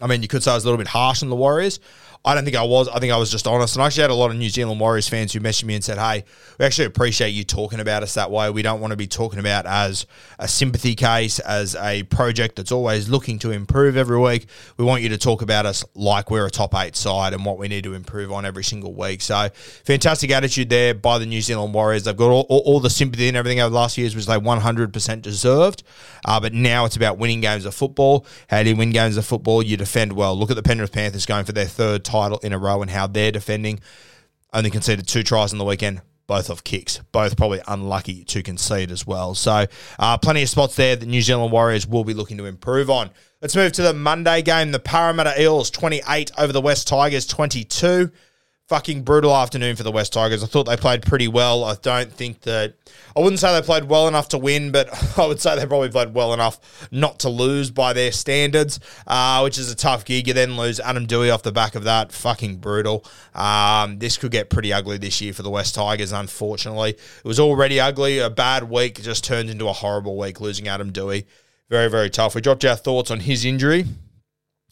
I 0.00 0.06
mean, 0.06 0.22
you 0.22 0.28
could 0.28 0.42
say 0.42 0.52
I 0.52 0.54
was 0.54 0.64
a 0.64 0.66
little 0.66 0.78
bit 0.78 0.86
harsh 0.88 1.22
on 1.22 1.28
the 1.28 1.36
Warriors. 1.36 1.80
I 2.24 2.34
don't 2.34 2.44
think 2.44 2.56
I 2.56 2.62
was. 2.62 2.88
I 2.88 2.98
think 2.98 3.12
I 3.12 3.16
was 3.16 3.30
just 3.30 3.46
honest. 3.46 3.76
And 3.76 3.82
I 3.82 3.86
actually 3.86 4.02
had 4.02 4.10
a 4.10 4.14
lot 4.14 4.30
of 4.30 4.36
New 4.36 4.48
Zealand 4.48 4.80
Warriors 4.80 5.08
fans 5.08 5.32
who 5.32 5.40
messaged 5.40 5.64
me 5.64 5.74
and 5.74 5.84
said, 5.84 5.98
hey, 5.98 6.24
we 6.58 6.64
actually 6.64 6.86
appreciate 6.86 7.30
you 7.30 7.44
talking 7.44 7.80
about 7.80 8.02
us 8.02 8.14
that 8.14 8.30
way. 8.30 8.50
We 8.50 8.62
don't 8.62 8.80
want 8.80 8.90
to 8.90 8.96
be 8.96 9.06
talking 9.06 9.38
about 9.38 9.66
as 9.66 10.06
a 10.38 10.48
sympathy 10.48 10.94
case, 10.94 11.38
as 11.38 11.76
a 11.76 12.02
project 12.04 12.56
that's 12.56 12.72
always 12.72 13.08
looking 13.08 13.38
to 13.40 13.50
improve 13.50 13.96
every 13.96 14.18
week. 14.18 14.46
We 14.76 14.84
want 14.84 15.02
you 15.02 15.08
to 15.10 15.18
talk 15.18 15.42
about 15.42 15.64
us 15.64 15.84
like 15.94 16.30
we're 16.30 16.46
a 16.46 16.50
top 16.50 16.74
eight 16.74 16.96
side 16.96 17.32
and 17.32 17.44
what 17.44 17.58
we 17.58 17.68
need 17.68 17.84
to 17.84 17.94
improve 17.94 18.32
on 18.32 18.44
every 18.44 18.64
single 18.64 18.92
week. 18.92 19.22
So 19.22 19.48
fantastic 19.84 20.30
attitude 20.30 20.68
there 20.70 20.94
by 20.94 21.18
the 21.18 21.26
New 21.26 21.40
Zealand 21.40 21.72
Warriors. 21.72 22.04
They've 22.04 22.16
got 22.16 22.30
all, 22.30 22.46
all, 22.48 22.62
all 22.66 22.80
the 22.80 22.90
sympathy 22.90 23.28
and 23.28 23.36
everything 23.36 23.60
over 23.60 23.70
the 23.70 23.76
last 23.76 23.96
years 23.96 24.14
was 24.14 24.26
they 24.26 24.34
100% 24.36 25.22
deserved. 25.22 25.82
Uh, 26.24 26.40
but 26.40 26.52
now 26.52 26.84
it's 26.84 26.96
about 26.96 27.18
winning 27.18 27.40
games 27.40 27.64
of 27.64 27.74
football. 27.74 28.26
How 28.50 28.62
do 28.62 28.70
you 28.70 28.76
win 28.76 28.90
games 28.90 29.16
of 29.16 29.24
football? 29.24 29.62
You 29.62 29.76
defend 29.76 30.12
well. 30.12 30.36
Look 30.36 30.50
at 30.50 30.56
the 30.56 30.62
Penrith 30.62 30.92
Panthers 30.92 31.26
going 31.26 31.44
for 31.44 31.52
their 31.52 31.66
third 31.66 32.04
title 32.08 32.38
in 32.38 32.52
a 32.52 32.58
row 32.58 32.82
and 32.82 32.90
how 32.90 33.06
they're 33.06 33.32
defending. 33.32 33.80
Only 34.52 34.70
conceded 34.70 35.06
two 35.06 35.22
tries 35.22 35.52
on 35.52 35.58
the 35.58 35.64
weekend, 35.64 36.00
both 36.26 36.50
off 36.50 36.64
kicks. 36.64 37.00
Both 37.12 37.36
probably 37.36 37.60
unlucky 37.68 38.24
to 38.24 38.42
concede 38.42 38.90
as 38.90 39.06
well. 39.06 39.34
So, 39.34 39.66
uh, 39.98 40.18
plenty 40.18 40.42
of 40.42 40.48
spots 40.48 40.76
there 40.76 40.96
that 40.96 41.06
New 41.06 41.22
Zealand 41.22 41.52
Warriors 41.52 41.86
will 41.86 42.04
be 42.04 42.14
looking 42.14 42.38
to 42.38 42.46
improve 42.46 42.88
on. 42.88 43.10
Let's 43.42 43.54
move 43.54 43.72
to 43.72 43.82
the 43.82 43.92
Monday 43.92 44.42
game. 44.42 44.72
The 44.72 44.78
Parramatta 44.78 45.40
Eels 45.40 45.70
28 45.70 46.32
over 46.38 46.52
the 46.52 46.60
West 46.60 46.88
Tigers 46.88 47.26
22 47.26 48.10
fucking 48.68 49.02
brutal 49.02 49.34
afternoon 49.34 49.74
for 49.76 49.82
the 49.82 49.90
West 49.90 50.12
Tigers. 50.12 50.44
I 50.44 50.46
thought 50.46 50.64
they 50.64 50.76
played 50.76 51.00
pretty 51.00 51.26
well. 51.26 51.64
I 51.64 51.74
don't 51.80 52.12
think 52.12 52.42
that 52.42 52.74
I 53.16 53.20
wouldn't 53.20 53.40
say 53.40 53.58
they 53.58 53.64
played 53.64 53.84
well 53.84 54.06
enough 54.08 54.28
to 54.28 54.38
win, 54.38 54.72
but 54.72 54.90
I 55.18 55.26
would 55.26 55.40
say 55.40 55.56
they 55.56 55.64
probably 55.66 55.88
played 55.88 56.12
well 56.12 56.34
enough 56.34 56.86
not 56.92 57.18
to 57.20 57.30
lose 57.30 57.70
by 57.70 57.94
their 57.94 58.12
standards, 58.12 58.78
uh, 59.06 59.40
which 59.40 59.56
is 59.56 59.72
a 59.72 59.74
tough 59.74 60.04
gig. 60.04 60.28
You 60.28 60.34
then 60.34 60.58
lose 60.58 60.80
Adam 60.80 61.06
Doueihi 61.06 61.32
off 61.32 61.42
the 61.42 61.50
back 61.50 61.74
of 61.74 61.84
that. 61.84 62.12
Fucking 62.12 62.56
brutal. 62.56 63.06
Um, 63.34 63.98
this 63.98 64.18
could 64.18 64.32
get 64.32 64.50
pretty 64.50 64.70
ugly 64.70 64.98
this 64.98 65.18
year 65.22 65.32
for 65.32 65.42
the 65.42 65.50
West 65.50 65.74
Tigers, 65.74 66.12
unfortunately. 66.12 66.90
It 66.90 67.24
was 67.24 67.40
already 67.40 67.80
ugly. 67.80 68.18
A 68.18 68.28
bad 68.28 68.64
week 68.64 69.02
just 69.02 69.24
turned 69.24 69.48
into 69.48 69.66
a 69.66 69.72
horrible 69.72 70.18
week 70.18 70.42
losing 70.42 70.68
Adam 70.68 70.92
Doueihi. 70.92 71.24
Very, 71.70 71.88
very 71.88 72.10
tough. 72.10 72.34
We 72.34 72.42
dropped 72.42 72.64
our 72.66 72.76
thoughts 72.76 73.10
on 73.10 73.20
his 73.20 73.46
injury 73.46 73.86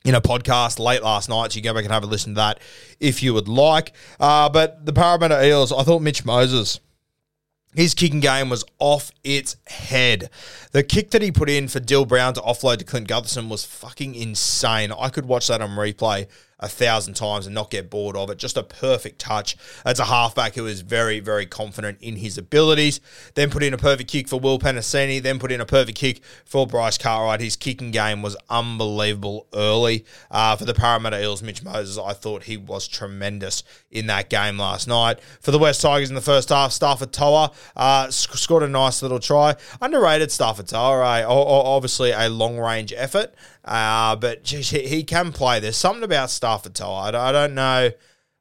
in 0.07 0.15
a 0.15 0.21
podcast 0.21 0.79
late 0.79 1.03
last 1.03 1.29
night. 1.29 1.53
So 1.53 1.57
you 1.57 1.63
go 1.63 1.75
back 1.75 1.85
and 1.85 1.93
have 1.93 2.05
a 2.05 2.07
listen 2.07 2.35
to 2.35 2.39
that 2.39 2.61
if 3.01 3.23
you 3.23 3.35
would 3.35 3.49
like. 3.49 3.93
Uh, 4.19 4.49
but 4.49 4.87
the 4.87 4.93
Parramatta 4.93 5.45
Eels, 5.45 5.73
I 5.73 5.83
thought 5.83 6.01
Mitch 6.01 6.25
Moses. 6.25 6.81
His 7.75 7.93
kicking 7.93 8.21
game 8.21 8.49
was 8.49 8.65
off 8.79 9.11
its 9.23 9.57
head. 9.67 10.31
The 10.73 10.83
kick 10.83 11.11
that 11.11 11.21
he 11.21 11.31
put 11.31 11.51
in 11.51 11.69
for 11.69 11.79
Dill 11.79 12.07
Brown 12.07 12.33
to 12.35 12.41
offload 12.41 12.79
to 12.79 12.85
Clint 12.85 13.07
Gutherson 13.07 13.51
was 13.51 13.65
fucking 13.65 14.15
insane. 14.15 14.93
I 14.93 15.11
could 15.11 15.27
watch 15.27 15.49
that 15.49 15.61
on 15.61 15.71
replay 15.71 16.27
a 16.59 16.69
thousand 16.69 17.15
times 17.15 17.47
and 17.47 17.55
not 17.55 17.71
get 17.71 17.91
bored 17.91 18.17
of 18.17 18.31
it. 18.31 18.39
Just 18.39 18.57
a 18.57 18.63
perfect 18.63 19.19
touch. 19.19 19.57
As 19.85 19.99
a 19.99 20.07
halfback 20.07 20.55
who 20.55 20.67
is 20.67 20.81
very, 20.81 21.21
very 21.21 21.45
confident 21.45 21.99
in 22.01 22.17
his 22.17 22.39
abilities. 22.39 23.01
Then 23.35 23.51
put 23.51 23.63
in 23.63 23.75
a 23.75 23.79
perfect 23.79 24.11
kick 24.11 24.29
for 24.29 24.41
Will 24.41 24.59
Penisini. 24.59 25.21
Then 25.21 25.39
put 25.39 25.53
in 25.53 25.61
a 25.61 25.67
perfect 25.67 25.99
kick 25.99 26.23
for 26.45 26.67
Bryce 26.67 26.97
Cartwright. 26.97 27.41
His 27.41 27.57
kicking 27.57 27.91
game 27.91 28.23
was 28.23 28.37
unbelievable 28.49 29.47
early. 29.55 30.05
Uh, 30.31 30.57
for 30.57 30.65
the 30.65 30.75
Parramatta 30.75 31.23
Eels, 31.23 31.43
Mitch 31.43 31.63
Moses, 31.63 31.99
I 31.99 32.15
thought 32.15 32.45
he 32.45 32.57
was 32.57 32.89
tremendous 32.89 33.63
in 33.91 34.07
that 34.07 34.31
game 34.31 34.59
last 34.59 34.89
night. 34.89 35.21
For 35.41 35.51
the 35.51 35.59
West 35.59 35.83
Tigers 35.83 36.09
in 36.09 36.15
the 36.15 36.21
first 36.23 36.49
half, 36.49 36.71
Starford 36.71 37.13
To'a 37.13 37.53
uh, 37.77 38.11
scored 38.11 38.63
a 38.63 38.69
nice 38.69 39.03
little 39.03 39.19
try. 39.19 39.57
Underrated 39.83 40.31
Starford 40.31 40.69
To'a, 40.69 41.21
eh? 41.21 41.25
obviously 41.27 42.13
a 42.13 42.29
long 42.29 42.59
range 42.59 42.95
effort. 42.97 43.35
Uh, 43.67 44.15
but 44.15 44.45
geez, 44.45 44.71
he, 44.71 44.87
he, 44.87 45.03
can 45.03 45.33
play. 45.33 45.59
There's 45.59 45.77
something 45.77 46.05
about 46.05 46.29
Starford 46.29 46.46
I, 46.47 47.09
I 47.09 47.33
don't 47.33 47.55
know. 47.55 47.91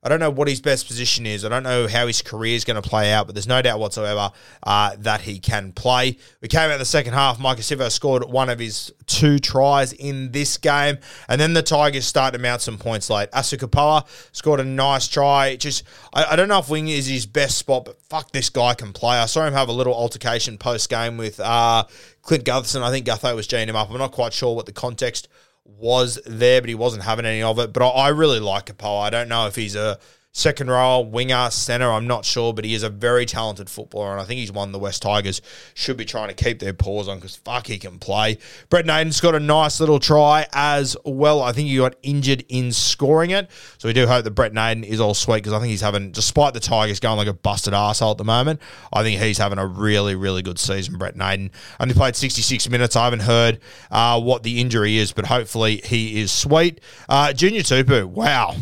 I 0.05 0.07
don't 0.07 0.19
know 0.19 0.29
what 0.29 0.47
his 0.47 0.61
best 0.61 0.85
position 0.85 1.25
is. 1.25 1.43
I 1.43 1.49
don't 1.49 1.63
know 1.63 1.87
how 1.87 2.05
his 2.05 2.21
career 2.21 2.55
is 2.55 2.63
going 2.63 2.79
to 2.79 2.87
play 2.87 3.11
out, 3.11 3.25
but 3.25 3.33
there's 3.33 3.47
no 3.47 3.59
doubt 3.63 3.79
whatsoever 3.79 4.29
uh, 4.61 4.95
that 4.99 5.21
he 5.21 5.39
can 5.39 5.71
play. 5.71 6.17
We 6.41 6.47
came 6.47 6.69
out 6.69 6.77
the 6.77 6.85
second 6.85 7.13
half. 7.13 7.39
Maika 7.39 7.61
Sivo 7.61 7.89
scored 7.89 8.23
one 8.23 8.47
of 8.51 8.59
his 8.59 8.93
two 9.07 9.39
tries 9.39 9.93
in 9.93 10.31
this 10.31 10.57
game, 10.57 10.99
and 11.27 11.41
then 11.41 11.55
the 11.55 11.63
Tigers 11.63 12.05
started 12.05 12.37
to 12.37 12.43
mount 12.43 12.61
some 12.61 12.77
points 12.77 13.09
late. 13.09 13.31
Asu 13.31 13.57
Kepaoa 13.57 14.05
scored 14.31 14.59
a 14.59 14.63
nice 14.63 15.07
try. 15.07 15.55
Just 15.55 15.83
I, 16.13 16.25
I, 16.25 16.35
don't 16.35 16.49
know 16.49 16.59
if 16.59 16.69
wing 16.69 16.87
is 16.87 17.07
his 17.07 17.25
best 17.25 17.57
spot, 17.57 17.85
but 17.85 17.99
fuck, 18.03 18.31
this 18.31 18.51
guy 18.51 18.75
can 18.75 18.93
play. 18.93 19.17
I 19.17 19.25
saw 19.25 19.43
him 19.43 19.53
have 19.53 19.69
a 19.69 19.73
little 19.73 19.95
altercation 19.95 20.59
post 20.59 20.87
game 20.87 21.17
with 21.17 21.39
uh, 21.39 21.83
Clint 22.21 22.43
Gutherson. 22.43 22.83
I 22.83 22.91
think 22.91 23.07
Gutho 23.07 23.35
was 23.35 23.47
G'ing 23.47 23.65
him 23.65 23.75
up. 23.75 23.89
I'm 23.89 23.97
not 23.97 24.11
quite 24.11 24.33
sure 24.33 24.55
what 24.55 24.67
the 24.67 24.71
context 24.71 25.29
was 25.65 26.19
there, 26.25 26.61
but 26.61 26.69
he 26.69 26.75
wasn't 26.75 27.03
having 27.03 27.25
any 27.25 27.41
of 27.41 27.59
it. 27.59 27.73
But 27.73 27.83
I, 27.83 27.89
I 27.89 28.07
really 28.09 28.39
like 28.39 28.67
Kepaoa. 28.67 29.01
I 29.01 29.09
don't 29.09 29.27
know 29.27 29.47
if 29.47 29.55
he's 29.55 29.75
a 29.75 29.99
second 30.35 30.69
row, 30.69 30.99
winger, 30.99 31.49
centre, 31.49 31.89
I'm 31.89 32.07
not 32.07 32.25
sure, 32.25 32.53
but 32.53 32.65
he 32.65 32.73
is 32.73 32.83
a 32.83 32.89
very 32.89 33.25
talented 33.25 33.69
footballer, 33.69 34.11
and 34.11 34.19
I 34.19 34.25
think 34.25 34.39
he's 34.39 34.51
one 34.51 34.73
the 34.73 34.77
West 34.77 35.01
Tigers 35.01 35.41
should 35.73 35.95
be 35.95 36.03
trying 36.03 36.27
to 36.27 36.33
keep 36.33 36.59
their 36.59 36.73
paws 36.73 37.07
on 37.07 37.19
because 37.19 37.37
fuck, 37.37 37.67
he 37.67 37.79
can 37.79 37.99
play. 37.99 38.37
Brett 38.69 38.85
Naden's 38.85 39.21
got 39.21 39.33
a 39.33 39.39
nice 39.39 39.79
little 39.79 39.97
try 39.97 40.45
as 40.51 40.97
well. 41.05 41.41
I 41.41 41.53
think 41.53 41.69
he 41.69 41.77
got 41.77 41.95
injured 42.03 42.43
in 42.49 42.73
scoring 42.73 43.29
it, 43.29 43.49
so 43.77 43.87
we 43.87 43.93
do 43.93 44.07
hope 44.07 44.25
that 44.25 44.31
Brett 44.31 44.53
Naden 44.53 44.83
is 44.83 44.99
all 44.99 45.13
sweet 45.13 45.37
because 45.37 45.53
I 45.53 45.59
think 45.59 45.69
he's 45.69 45.79
having, 45.79 46.11
despite 46.11 46.53
the 46.53 46.59
Tigers 46.59 46.99
going 46.99 47.15
like 47.15 47.27
a 47.27 47.33
busted 47.33 47.73
asshole 47.73 48.11
at 48.11 48.17
the 48.17 48.25
moment, 48.25 48.59
I 48.91 49.03
think 49.03 49.21
he's 49.21 49.37
having 49.37 49.57
a 49.57 49.65
really, 49.65 50.15
really 50.15 50.41
good 50.41 50.59
season, 50.59 50.97
Brett 50.97 51.15
Naden. 51.15 51.49
Only 51.79 51.93
played 51.93 52.17
66 52.17 52.69
minutes. 52.69 52.97
I 52.97 53.05
haven't 53.05 53.21
heard 53.21 53.61
uh, 53.89 54.19
what 54.19 54.43
the 54.43 54.59
injury 54.59 54.97
is, 54.97 55.13
but 55.13 55.27
hopefully 55.27 55.77
he 55.85 56.19
is 56.19 56.29
sweet. 56.29 56.81
Uh, 57.07 57.31
Junior 57.31 57.61
Tupou, 57.61 58.03
wow. 58.03 58.53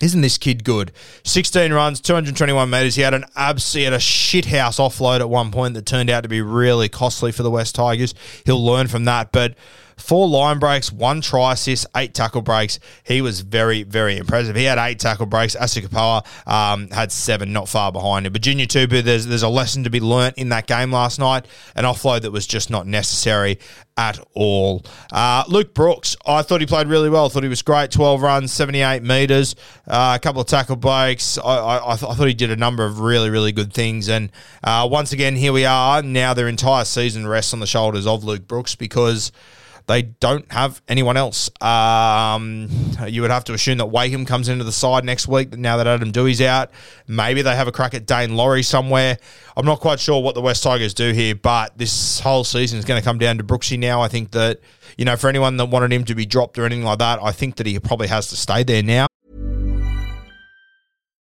Isn't 0.00 0.20
this 0.20 0.38
kid 0.38 0.62
good? 0.62 0.92
16 1.24 1.72
runs, 1.72 2.00
221 2.00 2.70
metres. 2.70 2.94
He 2.94 3.02
had 3.02 3.14
an 3.14 3.24
abs- 3.34 3.72
he 3.72 3.82
had 3.82 3.92
a 3.92 3.98
shithouse 3.98 4.78
offload 4.78 5.20
at 5.20 5.28
one 5.28 5.50
point 5.50 5.74
that 5.74 5.86
turned 5.86 6.08
out 6.08 6.22
to 6.22 6.28
be 6.28 6.40
really 6.40 6.88
costly 6.88 7.32
for 7.32 7.42
the 7.42 7.50
West 7.50 7.74
Tigers. 7.74 8.14
He'll 8.44 8.64
learn 8.64 8.86
from 8.86 9.04
that, 9.06 9.32
but 9.32 9.54
four 9.98 10.28
line 10.28 10.58
breaks, 10.58 10.92
one 10.92 11.20
try 11.20 11.52
assist, 11.52 11.86
eight 11.96 12.14
tackle 12.14 12.42
breaks. 12.42 12.78
He 13.04 13.20
was 13.20 13.40
very, 13.40 13.82
very 13.82 14.16
impressive. 14.16 14.56
He 14.56 14.64
had 14.64 14.78
eight 14.78 14.98
tackle 14.98 15.26
breaks. 15.26 15.54
Asu 15.56 15.82
Kepaoa 15.82 16.24
um, 16.50 16.88
had 16.90 17.12
seven, 17.12 17.52
not 17.52 17.68
far 17.68 17.92
behind 17.92 18.26
him. 18.26 18.32
But 18.32 18.42
Junior 18.42 18.66
Tupou, 18.66 19.02
there's 19.02 19.26
there's 19.26 19.42
a 19.42 19.48
lesson 19.48 19.84
to 19.84 19.90
be 19.90 20.00
learnt 20.00 20.38
in 20.38 20.48
that 20.50 20.66
game 20.66 20.90
last 20.90 21.18
night. 21.18 21.46
An 21.74 21.84
offload 21.84 22.22
that 22.22 22.30
was 22.30 22.46
just 22.46 22.70
not 22.70 22.86
necessary 22.86 23.58
at 23.96 24.20
all. 24.34 24.84
Uh, 25.12 25.42
Luke 25.48 25.74
Brooks, 25.74 26.16
I 26.24 26.42
thought 26.42 26.60
he 26.60 26.66
played 26.66 26.86
really 26.86 27.10
well. 27.10 27.26
I 27.26 27.28
thought 27.28 27.42
he 27.42 27.48
was 27.48 27.62
great. 27.62 27.90
12 27.90 28.22
runs, 28.22 28.52
78 28.52 29.02
metres, 29.02 29.56
uh, 29.88 30.16
a 30.16 30.20
couple 30.20 30.40
of 30.40 30.46
tackle 30.46 30.76
breaks. 30.76 31.36
I, 31.36 31.42
I, 31.42 31.94
I, 31.94 31.96
th- 31.96 32.08
I, 32.08 32.14
thought 32.14 32.28
he 32.28 32.34
did 32.34 32.52
a 32.52 32.56
number 32.56 32.84
of 32.84 33.00
really, 33.00 33.28
really 33.28 33.50
good 33.50 33.72
things. 33.72 34.08
And 34.08 34.30
uh, 34.62 34.88
once 34.88 35.12
again, 35.12 35.34
here 35.34 35.52
we 35.52 35.64
are. 35.64 36.00
Now 36.00 36.32
their 36.32 36.46
entire 36.46 36.84
season 36.84 37.26
rests 37.26 37.52
on 37.52 37.58
the 37.58 37.66
shoulders 37.66 38.06
of 38.06 38.22
Luke 38.22 38.46
Brooks 38.46 38.76
because– 38.76 39.32
they 39.88 40.02
don't 40.02 40.50
have 40.52 40.80
anyone 40.86 41.16
else. 41.16 41.50
Um, 41.62 42.68
you 43.06 43.22
would 43.22 43.30
have 43.30 43.44
to 43.44 43.54
assume 43.54 43.78
that 43.78 43.86
Wakeham 43.86 44.26
comes 44.26 44.48
into 44.48 44.62
the 44.62 44.72
side 44.72 45.04
next 45.04 45.26
week 45.26 45.56
now 45.56 45.78
that 45.78 45.86
Adam 45.86 46.12
Doueihi's 46.12 46.42
out. 46.42 46.70
Maybe 47.06 47.40
they 47.42 47.56
have 47.56 47.66
a 47.68 47.72
crack 47.72 47.94
at 47.94 48.06
Daine 48.06 48.36
Laurie 48.36 48.62
somewhere. 48.62 49.16
I'm 49.56 49.64
not 49.64 49.80
quite 49.80 49.98
sure 49.98 50.22
what 50.22 50.34
the 50.34 50.42
West 50.42 50.62
Tigers 50.62 50.92
do 50.92 51.12
here, 51.12 51.34
but 51.34 51.76
this 51.76 52.20
whole 52.20 52.44
season 52.44 52.78
is 52.78 52.84
going 52.84 53.00
to 53.00 53.04
come 53.04 53.18
down 53.18 53.38
to 53.38 53.44
Brooksy 53.44 53.78
now. 53.78 54.02
I 54.02 54.08
think 54.08 54.32
that, 54.32 54.60
you 54.98 55.06
know, 55.06 55.16
for 55.16 55.28
anyone 55.28 55.56
that 55.56 55.66
wanted 55.66 55.92
him 55.92 56.04
to 56.04 56.14
be 56.14 56.26
dropped 56.26 56.58
or 56.58 56.66
anything 56.66 56.84
like 56.84 56.98
that, 56.98 57.18
I 57.22 57.32
think 57.32 57.56
that 57.56 57.66
he 57.66 57.78
probably 57.80 58.08
has 58.08 58.28
to 58.28 58.36
stay 58.36 58.62
there 58.62 58.82
now. 58.82 59.06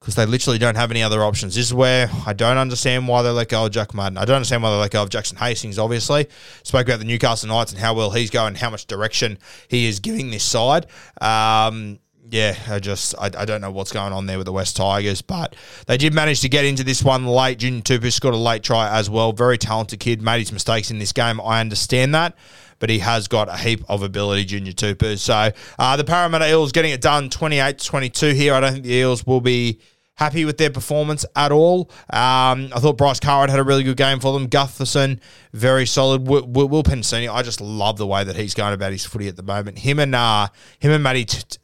Because 0.00 0.14
they 0.14 0.26
literally 0.26 0.58
don't 0.58 0.76
have 0.76 0.90
any 0.90 1.02
other 1.02 1.24
options. 1.24 1.54
This 1.54 1.66
is 1.66 1.74
where 1.74 2.08
I 2.26 2.32
don't 2.32 2.58
understand 2.58 3.08
why 3.08 3.22
they 3.22 3.30
let 3.30 3.48
go 3.48 3.64
of 3.66 3.72
Jock 3.72 3.94
Madden. 3.94 4.18
I 4.18 4.24
don't 4.24 4.36
understand 4.36 4.62
why 4.62 4.70
they 4.70 4.76
let 4.76 4.90
go 4.90 5.02
of 5.02 5.08
Jackson 5.08 5.36
Hastings, 5.38 5.78
obviously. 5.78 6.28
Spoke 6.62 6.86
about 6.86 6.98
the 6.98 7.06
Newcastle 7.06 7.48
Knights 7.48 7.72
and 7.72 7.80
how 7.80 7.94
well 7.94 8.10
he's 8.10 8.30
going, 8.30 8.54
how 8.54 8.70
much 8.70 8.86
direction 8.86 9.38
he 9.68 9.86
is 9.86 9.98
giving 9.98 10.30
this 10.30 10.44
side. 10.44 10.86
Um, 11.20 11.98
yeah, 12.30 12.56
I 12.68 12.78
just 12.78 13.14
I, 13.18 13.26
I 13.26 13.44
don't 13.44 13.60
know 13.60 13.70
what's 13.70 13.92
going 13.92 14.12
on 14.12 14.26
there 14.26 14.36
with 14.38 14.46
the 14.46 14.52
West 14.52 14.76
Tigers, 14.76 15.22
but 15.22 15.54
they 15.86 15.96
did 15.96 16.12
manage 16.12 16.40
to 16.40 16.48
get 16.48 16.64
into 16.64 16.84
this 16.84 17.02
one 17.02 17.26
late. 17.26 17.58
Junior 17.58 17.82
Tupou 17.82 18.12
scored 18.12 18.34
a 18.34 18.38
late 18.38 18.62
try 18.62 18.88
as 18.88 19.08
well. 19.08 19.32
Very 19.32 19.58
talented 19.58 20.00
kid, 20.00 20.22
made 20.22 20.40
his 20.40 20.52
mistakes 20.52 20.90
in 20.90 20.98
this 20.98 21.12
game. 21.12 21.40
I 21.40 21.60
understand 21.60 22.14
that 22.14 22.36
but 22.78 22.90
he 22.90 22.98
has 23.00 23.28
got 23.28 23.48
a 23.48 23.56
heap 23.56 23.84
of 23.88 24.02
ability, 24.02 24.44
Junior 24.44 24.72
Tupou. 24.72 25.18
So 25.18 25.50
uh, 25.78 25.96
the 25.96 26.04
Parramatta 26.04 26.48
Eels 26.48 26.72
getting 26.72 26.92
it 26.92 27.00
done 27.00 27.30
28 27.30 27.78
22 27.78 28.30
here. 28.30 28.54
I 28.54 28.60
don't 28.60 28.72
think 28.72 28.84
the 28.84 28.92
Eels 28.92 29.26
will 29.26 29.40
be 29.40 29.80
happy 30.16 30.44
with 30.44 30.58
their 30.58 30.70
performance 30.70 31.24
at 31.36 31.52
all. 31.52 31.90
Um, 32.10 32.70
I 32.74 32.78
thought 32.80 32.96
Bryce 32.96 33.20
Cartwright 33.20 33.50
had 33.50 33.58
a 33.58 33.64
really 33.64 33.82
good 33.82 33.96
game 33.96 34.18
for 34.18 34.32
them. 34.32 34.48
Gutherson, 34.48 35.20
very 35.52 35.86
solid. 35.86 36.26
Will, 36.26 36.46
Will, 36.46 36.82
Penisini, 36.82 37.32
I 37.32 37.42
just 37.42 37.60
love 37.60 37.98
the 37.98 38.06
way 38.06 38.24
that 38.24 38.36
he's 38.36 38.54
going 38.54 38.72
about 38.72 38.92
his 38.92 39.04
footy 39.04 39.28
at 39.28 39.36
the 39.36 39.42
moment. 39.42 39.78
Him 39.78 39.98
and 39.98 40.14
uh, 40.14 40.48
him 40.78 40.92
and 40.92 41.02
Matty. 41.02 41.26
T- 41.26 41.58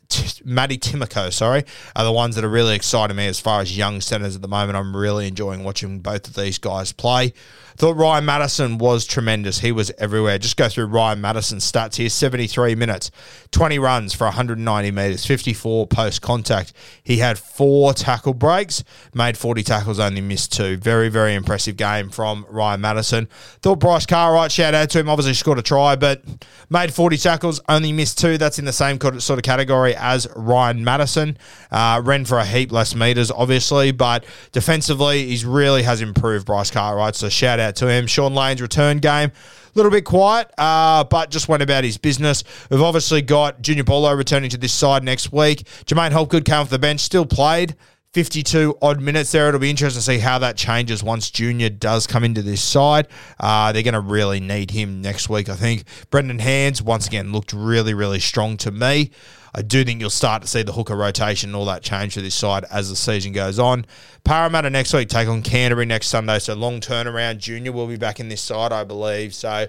Matty 0.45 0.79
Timoko, 0.79 1.33
sorry, 1.33 1.65
are 1.95 2.05
the 2.05 2.13
ones 2.13 2.35
that 2.37 2.45
are 2.45 2.49
really 2.49 2.75
exciting 2.75 3.17
me 3.17 3.27
as 3.27 3.41
far 3.41 3.61
as 3.61 3.77
young 3.77 4.01
centres 4.01 4.37
at 4.37 4.43
the 4.43 4.49
moment. 4.49 4.77
I'm 4.77 4.97
really 4.97 5.29
enjoying 5.29 5.65
watching 5.65 6.01
both 6.01 6.29
of 6.29 6.35
these 6.35 6.59
guys 6.59 6.93
play. 6.93 7.33
Thought 7.77 7.97
Ryan 7.97 8.25
Matterson 8.25 8.79
was 8.79 9.07
tremendous. 9.07 9.61
He 9.61 9.73
was 9.73 9.91
everywhere. 9.99 10.39
Just 10.39 10.57
go 10.57 10.69
through 10.69 10.87
Ryan 10.87 11.21
Matterson's 11.21 11.71
stats 11.71 11.97
here 11.97 12.09
73 12.09 12.75
minutes, 12.75 13.11
20 13.51 13.79
runs 13.79 14.13
for 14.13 14.25
190 14.25 14.91
metres, 14.91 15.25
54 15.25 15.87
post 15.87 16.23
contact. 16.23 16.73
He 17.03 17.19
had 17.19 17.39
four 17.39 17.95
tackle 17.95 18.35
breaks, 18.35 18.85
made 19.15 19.39
40 19.39 19.63
tackles, 19.63 19.99
only 19.99 20.21
missed 20.21 20.53
two. 20.53 20.77
Very, 20.77 21.09
very 21.09 21.35
impressive 21.35 21.77
game 21.77 22.11
from 22.11 22.47
Ryan 22.49 22.81
Matterson. 22.81 23.29
Thought 23.63 23.81
Bryce 23.81 24.07
Cartwright, 24.07 24.53
shout 24.53 24.75
out 24.75 24.91
to 24.91 25.01
him. 25.01 25.09
Obviously 25.09 25.35
scored 25.35 25.59
a 25.59 25.63
try, 25.63 25.97
but 25.97 26.23
made 26.69 26.93
40 26.93 27.17
tackles, 27.17 27.61
only 27.69 27.93
missed 27.93 28.19
two. 28.19 28.39
That's 28.39 28.59
in 28.59 28.65
the 28.65 28.73
same 28.73 29.01
sort 29.01 29.39
of 29.39 29.43
category 29.43 29.95
as 30.03 30.27
Ryan 30.37 30.85
Matterson. 30.85 31.39
Uh, 31.71 32.03
ran 32.05 32.25
for 32.25 32.39
a 32.39 32.45
heap 32.45 32.73
less 32.73 32.95
metres, 32.95 33.31
obviously, 33.31 33.93
but 33.93 34.25
defensively, 34.53 35.27
he's 35.27 35.45
really 35.45 35.83
has 35.83 36.01
improved 36.01 36.45
Bryce 36.47 36.71
Cartwright. 36.71 37.15
So 37.15 37.29
shout 37.29 37.61
out 37.61 37.77
to 37.77 37.89
him. 37.89 38.07
Shaun 38.07 38.35
Lane's 38.35 38.61
return 38.61 38.99
game. 38.99 39.31
A 39.31 39.79
little 39.79 39.91
bit 39.91 40.05
quiet, 40.05 40.51
uh, 40.59 41.03
but 41.05 41.31
just 41.31 41.49
went 41.49 41.63
about 41.63 41.83
his 41.83 41.97
business. 41.97 42.45
We've 42.69 42.83
obviously 42.83 43.23
got 43.23 43.63
Junior 43.63 43.85
Paulo 43.85 44.13
returning 44.13 44.51
to 44.51 44.59
this 44.59 44.75
side 44.75 45.03
next 45.03 45.33
week. 45.33 45.67
J'maine 45.87 46.13
Hopgood 46.13 46.45
came 46.45 46.57
off 46.57 46.69
the 46.69 46.79
bench, 46.79 47.01
still 47.01 47.25
played. 47.25 47.75
52 48.13 48.77
odd 48.83 49.01
minutes 49.01 49.33
there. 49.33 49.49
It'll 49.49 49.59
be 49.59 49.71
interesting 49.71 50.01
to 50.01 50.05
see 50.05 50.19
how 50.19 50.39
that 50.41 50.57
changes 50.57 51.03
once 51.03 51.31
Junior 51.31 51.71
does 51.71 52.07
come 52.07 52.25
into 52.25 52.43
this 52.43 52.63
side. 52.63 53.09
Uh, 53.41 53.73
they're 53.73 53.83
going 53.83 53.95
to 53.95 54.01
really 54.01 54.39
need 54.39 54.71
him 54.71 55.01
next 55.01 55.31
week, 55.31 55.49
I 55.49 55.57
think. 55.57 55.85
Brendan 56.11 56.39
Hands, 56.39 56.83
once 56.83 57.07
again, 57.07 57.33
looked 57.33 57.55
really, 57.55 57.95
really 57.95 58.21
strong 58.21 58.59
to 58.59 58.71
me. 58.71 59.13
I 59.55 59.63
do 59.63 59.83
think 59.85 60.01
you'll 60.01 60.11
start 60.11 60.43
to 60.43 60.49
see 60.49 60.63
the 60.63 60.73
hooker 60.73 60.97
rotation 60.97 61.51
and 61.51 61.57
all 61.57 61.67
that 61.67 61.83
change 61.83 62.15
for 62.15 62.21
this 62.21 62.35
side 62.35 62.65
as 62.71 62.91
the 62.91 62.97
season 62.97 63.33
goes 63.33 63.59
on. 63.59 63.87
Parramatta 64.25 64.69
next 64.69 64.93
week 64.93 65.09
take 65.09 65.29
on 65.29 65.43
Canterbury 65.43 65.87
next 65.87 66.09
Sunday, 66.09 66.39
so 66.39 66.55
long 66.55 66.81
turnaround. 66.81 67.39
Junior 67.39 67.73
will 67.73 67.87
be 67.87 67.97
back 67.97 68.21
in 68.21 68.29
this 68.29 68.43
side, 68.43 68.73
I 68.73 68.85
believe. 68.85 69.35
So 69.35 69.69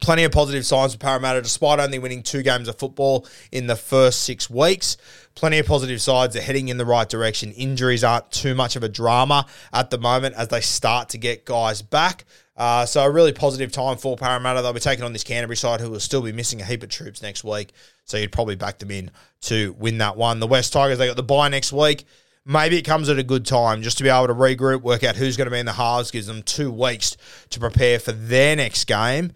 plenty 0.00 0.24
of 0.24 0.32
positive 0.32 0.66
signs 0.66 0.92
for 0.92 0.98
Parramatta, 0.98 1.42
despite 1.42 1.78
only 1.78 1.98
winning 1.98 2.22
two 2.22 2.42
games 2.42 2.68
of 2.68 2.78
football 2.78 3.26
in 3.50 3.66
the 3.66 3.76
first 3.76 4.22
six 4.22 4.48
weeks. 4.50 4.96
Plenty 5.34 5.58
of 5.58 5.66
positive 5.66 6.00
sides. 6.00 6.34
They're 6.34 6.42
heading 6.42 6.68
in 6.68 6.76
the 6.76 6.84
right 6.84 7.08
direction. 7.08 7.52
Injuries 7.52 8.04
aren't 8.04 8.30
too 8.30 8.54
much 8.54 8.76
of 8.76 8.82
a 8.82 8.88
drama 8.88 9.46
at 9.72 9.90
the 9.90 9.98
moment 9.98 10.34
as 10.36 10.48
they 10.48 10.60
start 10.60 11.10
to 11.10 11.18
get 11.18 11.44
guys 11.44 11.82
back. 11.82 12.24
Uh, 12.56 12.84
so 12.84 13.02
a 13.02 13.10
really 13.10 13.32
positive 13.32 13.72
time 13.72 13.96
for 13.96 14.16
Parramatta. 14.16 14.60
They'll 14.60 14.72
be 14.72 14.80
taking 14.80 15.04
on 15.04 15.12
this 15.12 15.24
Canterbury 15.24 15.56
side 15.56 15.80
who 15.80 15.90
will 15.90 16.00
still 16.00 16.20
be 16.20 16.32
missing 16.32 16.60
a 16.60 16.64
heap 16.64 16.82
of 16.82 16.90
troops 16.90 17.22
next 17.22 17.44
week. 17.44 17.72
So 18.04 18.18
you'd 18.18 18.32
probably 18.32 18.56
back 18.56 18.78
them 18.78 18.90
in 18.90 19.10
to 19.42 19.74
win 19.78 19.98
that 19.98 20.16
one. 20.16 20.38
The 20.40 20.46
West 20.46 20.72
Tigers, 20.72 20.98
they 20.98 21.06
got 21.06 21.16
the 21.16 21.22
bye 21.22 21.48
next 21.48 21.72
week. 21.72 22.04
Maybe 22.44 22.76
it 22.76 22.82
comes 22.82 23.08
at 23.08 23.18
a 23.18 23.22
good 23.22 23.46
time 23.46 23.82
just 23.82 23.98
to 23.98 24.04
be 24.04 24.10
able 24.10 24.26
to 24.26 24.34
regroup, 24.34 24.82
work 24.82 25.04
out 25.04 25.14
who's 25.14 25.36
going 25.36 25.46
to 25.46 25.52
be 25.52 25.60
in 25.60 25.66
the 25.66 25.72
halves, 25.72 26.10
gives 26.10 26.26
them 26.26 26.42
two 26.42 26.72
weeks 26.72 27.16
to 27.50 27.60
prepare 27.60 28.00
for 28.00 28.12
their 28.12 28.56
next 28.56 28.84
game 28.84 29.32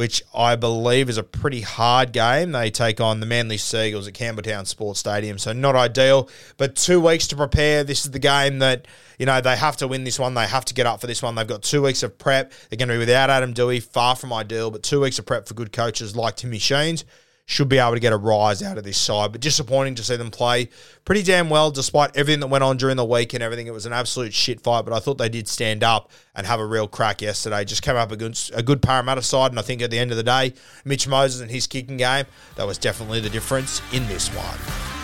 which 0.00 0.22
I 0.34 0.56
believe 0.56 1.10
is 1.10 1.18
a 1.18 1.22
pretty 1.22 1.60
hard 1.60 2.12
game. 2.12 2.52
They 2.52 2.70
take 2.70 3.02
on 3.02 3.20
the 3.20 3.26
Manly 3.26 3.58
Sea 3.58 3.88
Eagles 3.88 4.08
at 4.08 4.14
Campbelltown 4.14 4.66
Sports 4.66 4.98
Stadium, 4.98 5.36
so 5.36 5.52
not 5.52 5.76
ideal. 5.76 6.30
But 6.56 6.74
two 6.74 7.02
weeks 7.02 7.26
to 7.26 7.36
prepare. 7.36 7.84
This 7.84 8.06
is 8.06 8.10
the 8.10 8.18
game 8.18 8.60
that 8.60 8.88
you 9.18 9.26
know 9.26 9.42
they 9.42 9.56
have 9.56 9.76
to 9.76 9.86
win 9.86 10.04
this 10.04 10.18
one. 10.18 10.32
They 10.32 10.46
have 10.46 10.64
to 10.64 10.72
get 10.72 10.86
up 10.86 11.02
for 11.02 11.06
this 11.06 11.22
one. 11.22 11.34
They've 11.34 11.46
got 11.46 11.60
two 11.60 11.82
weeks 11.82 12.02
of 12.02 12.16
prep. 12.16 12.50
They're 12.70 12.78
going 12.78 12.88
to 12.88 12.94
be 12.94 12.98
without 12.98 13.28
Adam 13.28 13.52
Doueihi, 13.52 13.82
far 13.82 14.16
from 14.16 14.32
ideal, 14.32 14.70
but 14.70 14.82
two 14.82 15.02
weeks 15.02 15.18
of 15.18 15.26
prep 15.26 15.46
for 15.46 15.52
good 15.52 15.70
coaches 15.70 16.16
like 16.16 16.36
Timmy 16.36 16.58
Sheens 16.58 17.04
should 17.50 17.68
be 17.68 17.78
able 17.78 17.94
to 17.94 18.00
get 18.00 18.12
a 18.12 18.16
rise 18.16 18.62
out 18.62 18.78
of 18.78 18.84
this 18.84 18.96
side. 18.96 19.32
But 19.32 19.40
disappointing 19.40 19.96
to 19.96 20.04
see 20.04 20.14
them 20.14 20.30
play 20.30 20.68
pretty 21.04 21.24
damn 21.24 21.50
well 21.50 21.72
despite 21.72 22.16
everything 22.16 22.38
that 22.40 22.46
went 22.46 22.62
on 22.62 22.76
during 22.76 22.96
the 22.96 23.04
week 23.04 23.34
and 23.34 23.42
everything. 23.42 23.66
It 23.66 23.72
was 23.72 23.86
an 23.86 23.92
absolute 23.92 24.32
shit 24.32 24.60
fight, 24.60 24.84
but 24.84 24.94
I 24.94 25.00
thought 25.00 25.18
they 25.18 25.28
did 25.28 25.48
stand 25.48 25.82
up 25.82 26.12
and 26.36 26.46
have 26.46 26.60
a 26.60 26.64
real 26.64 26.86
crack 26.86 27.20
yesterday. 27.20 27.64
Just 27.64 27.82
came 27.82 27.96
up 27.96 28.12
against 28.12 28.52
a 28.54 28.62
good 28.62 28.80
Parramatta 28.80 29.22
side, 29.22 29.50
and 29.50 29.58
I 29.58 29.62
think 29.62 29.82
at 29.82 29.90
the 29.90 29.98
end 29.98 30.12
of 30.12 30.16
the 30.16 30.22
day, 30.22 30.54
Mitch 30.84 31.08
Moses 31.08 31.40
and 31.40 31.50
his 31.50 31.66
kicking 31.66 31.96
game, 31.96 32.26
that 32.54 32.66
was 32.68 32.78
definitely 32.78 33.18
the 33.18 33.30
difference 33.30 33.82
in 33.92 34.06
this 34.06 34.28
one. 34.28 34.99